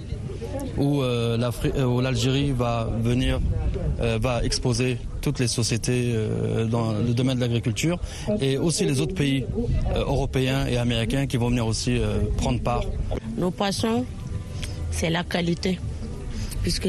où, 0.78 1.02
euh, 1.02 1.38
euh, 1.64 2.02
l'Algérie 2.02 2.52
va 2.52 2.90
venir, 3.02 3.40
va 4.20 4.44
exposer 4.44 4.98
toutes 5.22 5.40
les 5.40 5.48
sociétés 5.48 6.14
dans 6.70 6.92
le 6.92 7.14
domaine 7.14 7.38
de 7.38 7.42
l'agriculture 7.42 7.98
et 8.42 8.58
aussi 8.58 8.84
les 8.84 9.00
autres 9.00 9.16
pays 9.16 9.46
européens 9.96 10.68
et 10.68 10.76
américains 10.76 11.26
qui 11.26 11.38
vont 11.38 11.48
venir 11.48 11.66
aussi 11.66 12.02
prendre 12.38 12.60
part. 12.60 12.84
Nos 13.38 13.52
poissons, 13.52 14.04
c'est 14.96 15.10
la 15.10 15.24
qualité, 15.24 15.78
puisque 16.64 16.88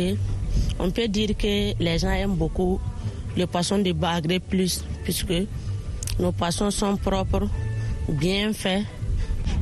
on 0.79 0.91
peut 0.91 1.09
dire 1.09 1.37
que 1.37 1.75
les 1.83 1.99
gens 1.99 2.13
aiment 2.13 2.37
beaucoup 2.37 2.81
le 3.37 3.47
poisson 3.47 3.79
de 3.79 3.93
Bagré 3.93 4.39
plus, 4.39 4.85
puisque 5.03 5.35
nos 6.19 6.33
poissons 6.33 6.71
sont 6.71 6.97
propres, 6.97 7.49
bien 8.09 8.53
faits. 8.53 8.85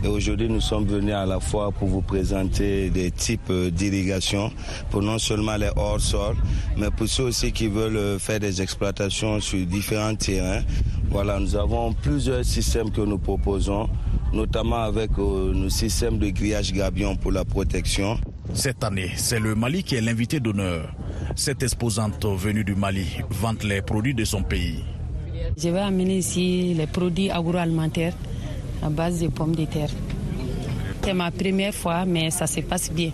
Et 0.02 0.06
aujourd'hui, 0.08 0.48
nous 0.48 0.60
sommes 0.60 0.84
venus 0.86 1.14
à 1.14 1.24
la 1.24 1.40
fois 1.40 1.72
pour 1.72 1.88
vous 1.88 2.02
présenter 2.02 2.90
des 2.90 3.10
types 3.10 3.52
d'irrigation 3.52 4.52
pour 4.90 5.02
non 5.02 5.18
seulement 5.18 5.56
les 5.56 5.70
hors-sol, 5.76 6.36
mais 6.76 6.90
pour 6.90 7.08
ceux 7.08 7.24
aussi 7.24 7.52
qui 7.52 7.68
veulent 7.68 8.18
faire 8.18 8.40
des 8.40 8.60
exploitations 8.60 9.40
sur 9.40 9.64
différents 9.66 10.14
terrains. 10.14 10.62
Voilà, 11.10 11.38
nous 11.38 11.56
avons 11.56 11.92
plusieurs 11.94 12.44
systèmes 12.44 12.90
que 12.90 13.00
nous 13.00 13.18
proposons, 13.18 13.88
notamment 14.32 14.82
avec 14.82 15.10
euh, 15.18 15.52
nos 15.54 15.70
systèmes 15.70 16.18
de 16.18 16.28
grillage 16.30 16.72
gabion 16.72 17.16
pour 17.16 17.32
la 17.32 17.44
protection. 17.44 18.18
Cette 18.54 18.84
année, 18.84 19.10
c'est 19.16 19.40
le 19.40 19.54
Mali 19.56 19.82
qui 19.82 19.96
est 19.96 20.00
l'invité 20.00 20.38
d'honneur. 20.38 20.94
Cette 21.34 21.62
exposante 21.62 22.24
venue 22.24 22.62
du 22.64 22.76
Mali 22.76 23.04
vante 23.28 23.64
les 23.64 23.82
produits 23.82 24.14
de 24.14 24.24
son 24.24 24.42
pays. 24.42 24.84
Je 25.58 25.68
vais 25.68 25.80
amener 25.80 26.18
ici 26.18 26.72
les 26.74 26.86
produits 26.86 27.30
agroalimentaires 27.30 28.14
à 28.80 28.88
base 28.88 29.20
de 29.20 29.28
pommes 29.28 29.56
de 29.56 29.64
terre. 29.64 29.90
C'est 31.02 31.12
ma 31.14 31.30
première 31.30 31.74
fois, 31.74 32.04
mais 32.04 32.30
ça 32.30 32.46
se 32.46 32.60
passe 32.60 32.90
bien. 32.92 33.10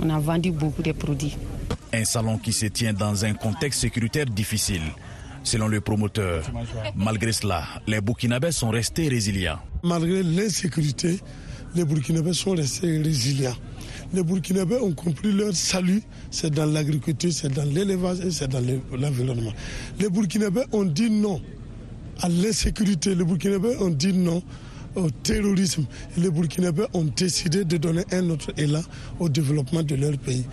On 0.00 0.08
a 0.10 0.18
vendu 0.20 0.52
beaucoup 0.52 0.82
de 0.82 0.92
produits. 0.92 1.36
Un 1.92 2.04
salon 2.04 2.38
qui 2.38 2.52
se 2.52 2.66
tient 2.66 2.92
dans 2.92 3.24
un 3.24 3.34
contexte 3.34 3.80
sécuritaire 3.80 4.26
difficile. 4.26 4.82
Selon 5.42 5.66
le 5.68 5.80
promoteur, 5.80 6.44
malgré 6.94 7.32
cela, 7.32 7.64
les 7.86 8.00
Burkinabés 8.00 8.52
sont 8.52 8.70
restés 8.70 9.08
résilients. 9.08 9.58
Malgré 9.82 10.22
l'insécurité, 10.22 11.18
les 11.74 11.84
Burkinabés 11.84 12.32
sont 12.32 12.52
restés 12.52 12.98
résilients. 13.02 13.56
Les 14.14 14.22
Burkinabés 14.22 14.76
ont 14.76 14.92
compris 14.92 15.32
leur 15.32 15.54
salut, 15.54 16.02
c'est 16.30 16.50
dans 16.50 16.64
l'agriculture, 16.64 17.30
c'est 17.32 17.52
dans 17.52 17.64
l'élevage 17.64 18.20
et 18.20 18.30
c'est 18.30 18.48
dans 18.48 18.62
l'environnement. 18.92 19.52
Les 20.00 20.08
Burkinabés 20.08 20.64
ont 20.72 20.84
dit 20.84 21.10
non 21.10 21.42
à 22.20 22.28
l'insécurité, 22.28 23.14
les 23.14 23.24
Burkinabés 23.24 23.76
ont 23.80 23.90
dit 23.90 24.12
non 24.14 24.42
au 24.94 25.10
terrorisme. 25.10 25.84
les 26.16 26.30
Burkinabés 26.30 26.86
ont 26.94 27.04
décidé 27.04 27.64
de 27.64 27.76
donner 27.76 28.04
un 28.12 28.30
autre 28.30 28.52
élan 28.56 28.82
au 29.20 29.28
développement 29.28 29.82
de 29.82 29.94
leur 29.94 30.16
pays. 30.18 30.44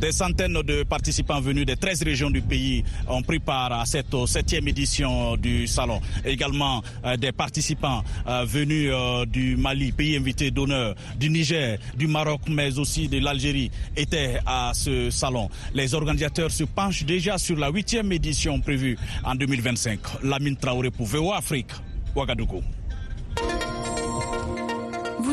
Des 0.00 0.12
centaines 0.12 0.60
de 0.62 0.82
participants 0.82 1.40
venus 1.40 1.66
des 1.66 1.76
13 1.76 2.02
régions 2.02 2.30
du 2.30 2.42
pays 2.42 2.84
ont 3.08 3.22
pris 3.22 3.38
part 3.38 3.72
à 3.72 3.86
cette 3.86 4.14
septième 4.26 4.66
édition 4.68 5.36
du 5.36 5.66
salon. 5.66 6.00
Également 6.24 6.82
euh, 7.04 7.16
des 7.16 7.32
participants 7.32 8.02
euh, 8.26 8.44
venus 8.44 8.90
euh, 8.92 9.24
du 9.24 9.56
Mali, 9.56 9.92
pays 9.92 10.16
invité 10.16 10.50
d'honneur, 10.50 10.94
du 11.16 11.30
Niger, 11.30 11.78
du 11.96 12.06
Maroc, 12.06 12.40
mais 12.48 12.78
aussi 12.78 13.08
de 13.08 13.18
l'Algérie 13.18 13.70
étaient 13.96 14.40
à 14.46 14.72
ce 14.74 15.10
salon. 15.10 15.48
Les 15.74 15.94
organisateurs 15.94 16.50
se 16.50 16.64
penchent 16.64 17.04
déjà 17.04 17.38
sur 17.38 17.56
la 17.56 17.70
huitième 17.70 18.10
édition 18.12 18.60
prévue 18.60 18.98
en 19.24 19.34
2025. 19.34 20.00
Lamine 20.24 20.56
Traoré 20.56 20.90
pour 20.90 21.06
VO 21.06 21.32
Afrique, 21.32 21.70
Ouagadougou. 22.16 22.62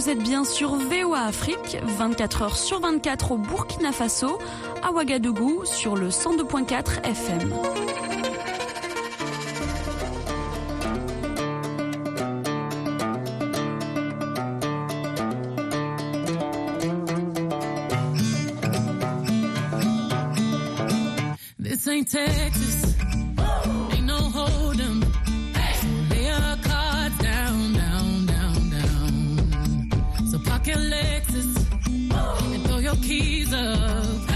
Vous 0.01 0.09
êtes 0.09 0.23
bien 0.23 0.43
sur 0.43 0.77
VOA 0.77 1.25
Afrique, 1.27 1.77
24 1.83 2.41
heures 2.41 2.57
sur 2.57 2.79
24 2.79 3.33
au 3.33 3.37
Burkina 3.37 3.91
Faso, 3.91 4.39
à 4.81 4.91
Ouagadougou 4.91 5.63
sur 5.63 5.95
le 5.95 6.09
102.4 6.09 7.05
FM. 7.05 7.53
Park 30.63 30.77
Lexus 30.77 32.53
and 32.53 32.63
throw 32.65 32.77
your 32.77 32.95
keys 32.95 33.53
up. 33.53 34.29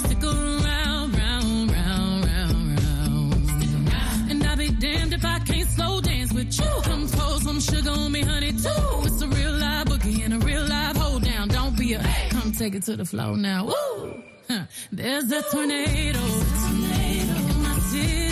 Stick 0.00 0.22
around, 0.22 1.16
round, 1.16 1.70
round, 1.72 2.24
round, 2.24 2.80
round. 2.80 4.30
And 4.30 4.44
I'll 4.44 4.56
be 4.56 4.70
damned 4.70 5.12
if 5.12 5.24
I 5.24 5.38
can't 5.40 5.68
slow 5.68 6.00
dance 6.00 6.32
with 6.32 6.58
you. 6.58 6.82
Come 6.84 7.08
pour 7.08 7.40
some 7.40 7.60
sugar 7.60 7.90
on 7.90 8.12
me, 8.12 8.22
honey, 8.22 8.52
too. 8.52 9.06
It's 9.06 9.22
a 9.22 9.28
real 9.28 9.52
live 9.52 9.86
boogie 9.86 10.24
and 10.24 10.34
a 10.34 10.38
real 10.38 10.64
live 10.66 10.96
hold 10.96 11.24
down. 11.24 11.48
Don't 11.48 11.76
be 11.76 11.94
a 11.94 12.02
come 12.30 12.52
take 12.52 12.74
it 12.74 12.82
to 12.84 12.96
the 12.96 13.04
floor 13.04 13.36
now. 13.36 13.66
Woo! 13.66 14.22
Huh. 14.48 14.64
There's 14.90 15.30
a 15.32 15.42
tornado. 15.42 16.20
In 16.20 17.62
my 17.62 17.78
city. 17.90 18.31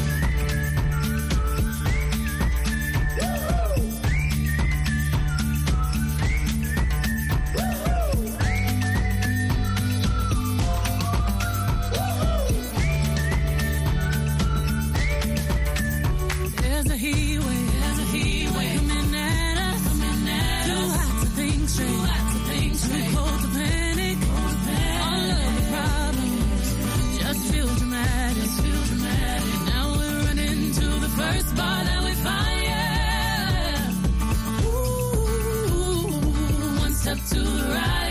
to 21.77 21.83
panic, 23.53 24.17
all 25.01 25.31
of 25.31 25.47
problems 25.71 26.67
just 27.19 27.41
feel 27.51 27.69
dramatic, 27.75 28.43
just 28.43 28.61
feel 28.61 28.83
dramatic. 28.83 29.55
Now 29.67 29.85
we're 29.97 30.19
running 30.25 30.59
to 30.73 30.85
the 31.05 31.09
first 31.19 31.55
bar 31.55 31.83
that 31.83 32.03
we 32.03 32.13
find. 32.27 32.49
Ooh, 34.65 36.11
one 36.81 36.93
step 36.93 37.17
to 37.29 37.39
the 37.39 37.67
right, 37.69 38.10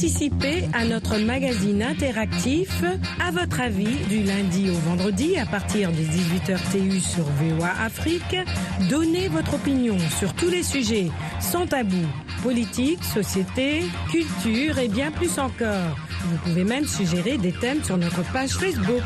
Participez 0.00 0.62
à 0.74 0.84
notre 0.84 1.18
magazine 1.18 1.82
interactif 1.82 2.84
à 3.18 3.32
votre 3.32 3.60
avis 3.60 3.96
du 4.08 4.22
lundi 4.22 4.70
au 4.70 4.74
vendredi 4.74 5.36
à 5.36 5.44
partir 5.44 5.90
de 5.90 5.96
18h 5.96 6.56
TU 6.70 7.00
sur 7.00 7.24
VOA 7.24 7.72
Afrique. 7.84 8.36
Donnez 8.88 9.26
votre 9.26 9.54
opinion 9.54 9.96
sur 10.20 10.34
tous 10.34 10.50
les 10.50 10.62
sujets 10.62 11.10
sans 11.40 11.66
tabou. 11.66 12.06
Politique, 12.44 13.02
société, 13.02 13.82
culture 14.12 14.78
et 14.78 14.86
bien 14.86 15.10
plus 15.10 15.36
encore. 15.40 15.98
Vous 16.26 16.36
pouvez 16.44 16.62
même 16.62 16.86
suggérer 16.86 17.36
des 17.36 17.50
thèmes 17.50 17.82
sur 17.82 17.96
notre 17.96 18.22
page 18.32 18.50
Facebook. 18.50 19.02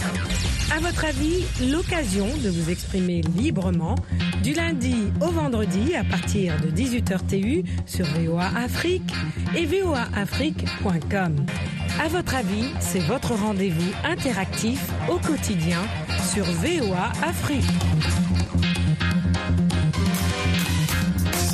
À 0.70 0.78
votre 0.80 1.04
avis, 1.04 1.44
l'occasion 1.70 2.26
de 2.42 2.48
vous 2.48 2.70
exprimer 2.70 3.22
librement 3.36 3.96
du 4.42 4.52
lundi 4.52 4.94
au 5.20 5.30
vendredi 5.30 5.94
à 5.94 6.04
partir 6.04 6.54
de 6.60 6.68
18h 6.70 7.26
TU 7.26 7.64
sur 7.86 8.06
VOA 8.06 8.46
Afrique 8.56 9.12
et 9.56 9.66
voaafrique.com. 9.66 11.36
À 12.02 12.08
votre 12.08 12.34
avis, 12.34 12.70
c'est 12.80 13.00
votre 13.00 13.34
rendez-vous 13.34 13.92
interactif 14.04 14.80
au 15.10 15.18
quotidien 15.18 15.80
sur 16.32 16.44
VOA 16.44 17.12
Afrique. 17.22 18.21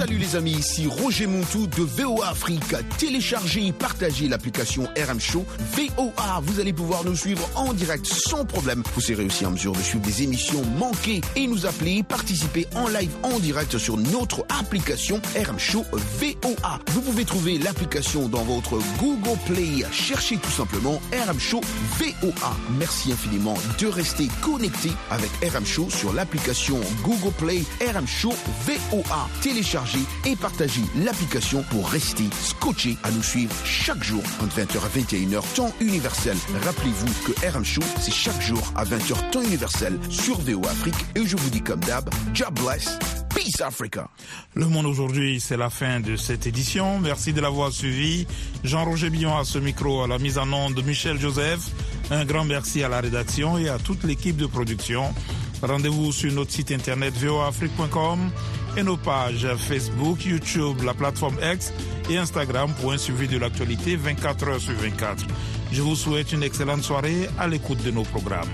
Salut 0.08 0.20
les 0.20 0.36
amis, 0.36 0.52
ici 0.52 0.86
Roger 0.86 1.26
Montou 1.26 1.66
de 1.66 1.82
VOA 1.82 2.28
Afrique. 2.28 2.74
Téléchargez 2.96 3.66
et 3.66 3.72
partagez 3.72 4.26
l'application 4.26 4.84
RM 4.96 5.20
Show 5.20 5.44
VOA. 5.76 6.40
Vous 6.44 6.60
allez 6.60 6.72
pouvoir 6.72 7.04
nous 7.04 7.14
suivre 7.14 7.46
en 7.54 7.74
direct 7.74 8.06
sans 8.06 8.46
problème. 8.46 8.82
Vous 8.94 9.02
serez 9.02 9.26
aussi 9.26 9.44
en 9.44 9.50
mesure 9.50 9.72
de 9.72 9.82
suivre 9.82 10.02
des 10.02 10.22
émissions 10.22 10.64
manquées 10.78 11.20
et 11.36 11.46
nous 11.46 11.66
appeler, 11.66 12.02
participer 12.02 12.66
en 12.74 12.88
live 12.88 13.10
en 13.22 13.38
direct 13.38 13.76
sur 13.76 13.98
notre 13.98 14.46
application 14.48 15.20
RM 15.36 15.58
Show 15.58 15.84
VOA. 15.92 16.80
Vous 16.92 17.02
pouvez 17.02 17.26
trouver 17.26 17.58
l'application 17.58 18.30
dans 18.30 18.44
votre 18.44 18.78
Google 18.98 19.38
Play. 19.44 19.84
Cherchez 19.92 20.38
tout 20.38 20.50
simplement 20.50 21.02
RM 21.12 21.38
Show 21.38 21.60
VOA. 21.98 22.56
Merci 22.78 23.12
infiniment 23.12 23.58
de 23.78 23.88
rester 23.88 24.28
connecté 24.40 24.88
avec 25.10 25.30
RM 25.42 25.66
Show 25.66 25.90
sur 25.90 26.14
l'application 26.14 26.80
Google 27.04 27.34
Play 27.36 27.62
RM 27.94 28.06
Show 28.06 28.32
VOA. 28.64 29.28
Téléchargez 29.42 29.97
et 30.26 30.36
partagez 30.36 30.82
l'application 31.04 31.62
pour 31.70 31.88
rester 31.88 32.24
scotché 32.42 32.96
à 33.02 33.10
nous 33.10 33.22
suivre 33.22 33.54
chaque 33.64 34.02
jour 34.02 34.22
entre 34.42 34.56
20h 34.56 34.78
à 34.78 34.88
21h 34.88 35.54
temps 35.54 35.72
universel. 35.80 36.36
Rappelez-vous 36.64 37.32
que 37.32 37.46
RM 37.46 37.64
Show, 37.64 37.82
c'est 38.00 38.12
chaque 38.12 38.40
jour 38.40 38.62
à 38.76 38.84
20h 38.84 39.30
temps 39.30 39.42
universel 39.42 39.98
sur 40.10 40.38
VOA 40.40 40.70
Afrique 40.70 40.94
et 41.14 41.26
je 41.26 41.36
vous 41.36 41.50
dis 41.50 41.62
comme 41.62 41.80
d'hab, 41.80 42.08
job 42.34 42.58
bless, 42.60 42.98
peace 43.34 43.60
Africa. 43.60 44.08
Le 44.54 44.66
monde 44.66 44.86
aujourd'hui, 44.86 45.40
c'est 45.40 45.56
la 45.56 45.70
fin 45.70 46.00
de 46.00 46.16
cette 46.16 46.46
édition. 46.46 46.98
Merci 46.98 47.32
de 47.32 47.40
l'avoir 47.40 47.72
suivi. 47.72 48.26
Jean-Roger 48.64 49.10
Billon 49.10 49.36
à 49.36 49.44
ce 49.44 49.58
micro, 49.58 50.02
à 50.02 50.08
la 50.08 50.18
mise 50.18 50.38
en 50.38 50.52
onde 50.52 50.74
de 50.74 50.82
Michel 50.82 51.18
Joseph. 51.20 51.60
Un 52.10 52.24
grand 52.24 52.44
merci 52.44 52.82
à 52.82 52.88
la 52.88 53.00
rédaction 53.00 53.58
et 53.58 53.68
à 53.68 53.78
toute 53.78 54.04
l'équipe 54.04 54.36
de 54.36 54.46
production. 54.46 55.14
Rendez-vous 55.62 56.12
sur 56.12 56.32
notre 56.32 56.52
site 56.52 56.70
internet 56.70 57.14
voafrique.com 57.14 58.30
et 58.78 58.82
nos 58.84 58.96
pages 58.96 59.46
Facebook, 59.56 60.24
YouTube, 60.24 60.82
la 60.84 60.94
plateforme 60.94 61.36
X 61.42 61.72
et 62.08 62.16
Instagram 62.16 62.70
pour 62.80 62.92
un 62.92 62.98
suivi 62.98 63.26
de 63.26 63.36
l'actualité 63.36 63.96
24 63.96 64.48
heures 64.48 64.60
sur 64.60 64.74
24. 64.74 65.26
Je 65.72 65.82
vous 65.82 65.96
souhaite 65.96 66.32
une 66.32 66.44
excellente 66.44 66.82
soirée 66.82 67.28
à 67.38 67.48
l'écoute 67.48 67.82
de 67.82 67.90
nos 67.90 68.04
programmes. 68.04 68.48